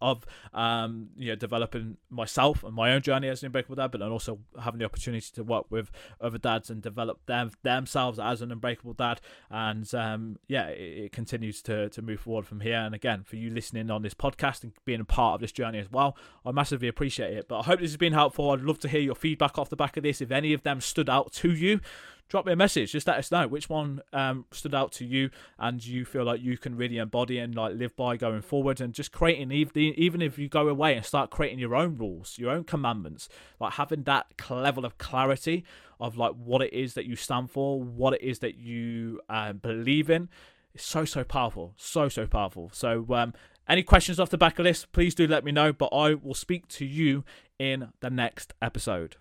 of 0.00 0.24
um, 0.54 1.08
you 1.16 1.28
know 1.28 1.36
developing 1.36 1.96
myself 2.08 2.64
and 2.64 2.74
my 2.74 2.92
own 2.92 3.02
journey 3.02 3.28
as 3.28 3.42
an 3.42 3.46
unbreakable 3.46 3.76
dad, 3.76 3.90
but 3.90 4.00
then 4.00 4.10
also 4.10 4.38
having 4.62 4.78
the 4.78 4.84
opportunity 4.84 5.26
to 5.34 5.44
work 5.44 5.66
with 5.70 5.90
other 6.20 6.38
dads 6.38 6.70
and 6.70 6.82
develop 6.82 7.24
them 7.26 7.50
themselves 7.62 8.18
as 8.18 8.42
an 8.42 8.52
unbreakable 8.52 8.94
dad. 8.94 9.20
And 9.50 9.92
um, 9.94 10.38
yeah, 10.48 10.68
it, 10.68 11.04
it, 11.04 11.12
continues 11.12 11.62
to 11.62 11.88
to 11.90 12.02
move 12.02 12.20
forward 12.20 12.46
from 12.46 12.60
here. 12.60 12.78
And 12.78 12.94
again, 12.94 13.24
for 13.24 13.36
you 13.36 13.50
listening 13.50 13.90
on 13.90 14.02
this 14.02 14.14
podcast 14.14 14.62
and 14.62 14.72
being 14.84 15.00
a 15.00 15.04
part 15.04 15.34
of 15.34 15.40
this 15.40 15.52
journey 15.52 15.78
as 15.78 15.90
well, 15.90 16.16
I 16.44 16.52
massively 16.52 16.88
appreciate 16.88 17.34
it. 17.34 17.48
But 17.48 17.60
I 17.60 17.62
hope 17.64 17.80
this 17.80 17.90
has 17.90 17.96
been 17.96 18.12
helpful. 18.12 18.50
I'd 18.50 18.60
love 18.60 18.78
to 18.80 18.88
hear 18.88 19.00
your 19.00 19.14
feedback 19.14 19.58
off 19.58 19.70
the 19.70 19.76
back 19.76 19.96
of 19.96 20.02
this. 20.02 20.20
If 20.20 20.30
any 20.30 20.52
of 20.52 20.62
them 20.62 20.80
stood 20.80 21.10
out 21.10 21.32
to 21.34 21.52
you, 21.52 21.80
drop 22.30 22.46
me 22.46 22.52
a 22.52 22.56
message. 22.56 22.92
Just 22.92 23.06
let 23.06 23.18
us 23.18 23.30
know 23.30 23.46
which 23.46 23.68
one 23.68 24.00
um, 24.12 24.46
stood 24.52 24.74
out 24.74 24.92
to 24.92 25.04
you 25.04 25.30
and 25.58 25.84
you 25.84 26.04
feel 26.04 26.24
like 26.24 26.40
you 26.40 26.56
can 26.56 26.76
really 26.76 26.96
embody 26.96 27.38
and 27.38 27.54
like 27.54 27.74
live 27.74 27.94
by 27.96 28.16
going 28.16 28.40
forward. 28.40 28.80
And 28.80 28.94
just 28.94 29.12
creating 29.12 29.50
even 29.52 30.22
if 30.22 30.38
you 30.38 30.48
go 30.48 30.68
away 30.68 30.96
and 30.96 31.04
start 31.04 31.30
creating 31.30 31.58
your 31.58 31.74
own 31.74 31.98
rules, 31.98 32.38
your 32.38 32.50
own 32.50 32.64
commandments, 32.64 33.28
like 33.58 33.74
having 33.74 34.04
that 34.04 34.26
level 34.48 34.86
of 34.86 34.96
clarity 34.96 35.64
of 35.98 36.16
like 36.16 36.32
what 36.32 36.62
it 36.62 36.72
is 36.72 36.94
that 36.94 37.04
you 37.04 37.16
stand 37.16 37.50
for, 37.50 37.82
what 37.82 38.14
it 38.14 38.22
is 38.22 38.38
that 38.38 38.56
you 38.56 39.20
uh, 39.28 39.52
believe 39.52 40.08
in. 40.08 40.28
It's 40.72 40.84
so 40.84 41.04
so 41.04 41.24
powerful, 41.24 41.74
so 41.76 42.08
so 42.08 42.28
powerful. 42.28 42.70
So 42.72 43.04
um, 43.10 43.34
any 43.68 43.82
questions 43.82 44.20
off 44.20 44.30
the 44.30 44.38
back 44.38 44.60
of 44.60 44.64
this, 44.64 44.86
please 44.86 45.16
do 45.16 45.26
let 45.26 45.44
me 45.44 45.50
know. 45.50 45.72
But 45.72 45.88
I 45.92 46.14
will 46.14 46.34
speak 46.34 46.68
to 46.68 46.86
you 46.86 47.24
in 47.58 47.88
the 47.98 48.08
next 48.08 48.54
episode. 48.62 49.16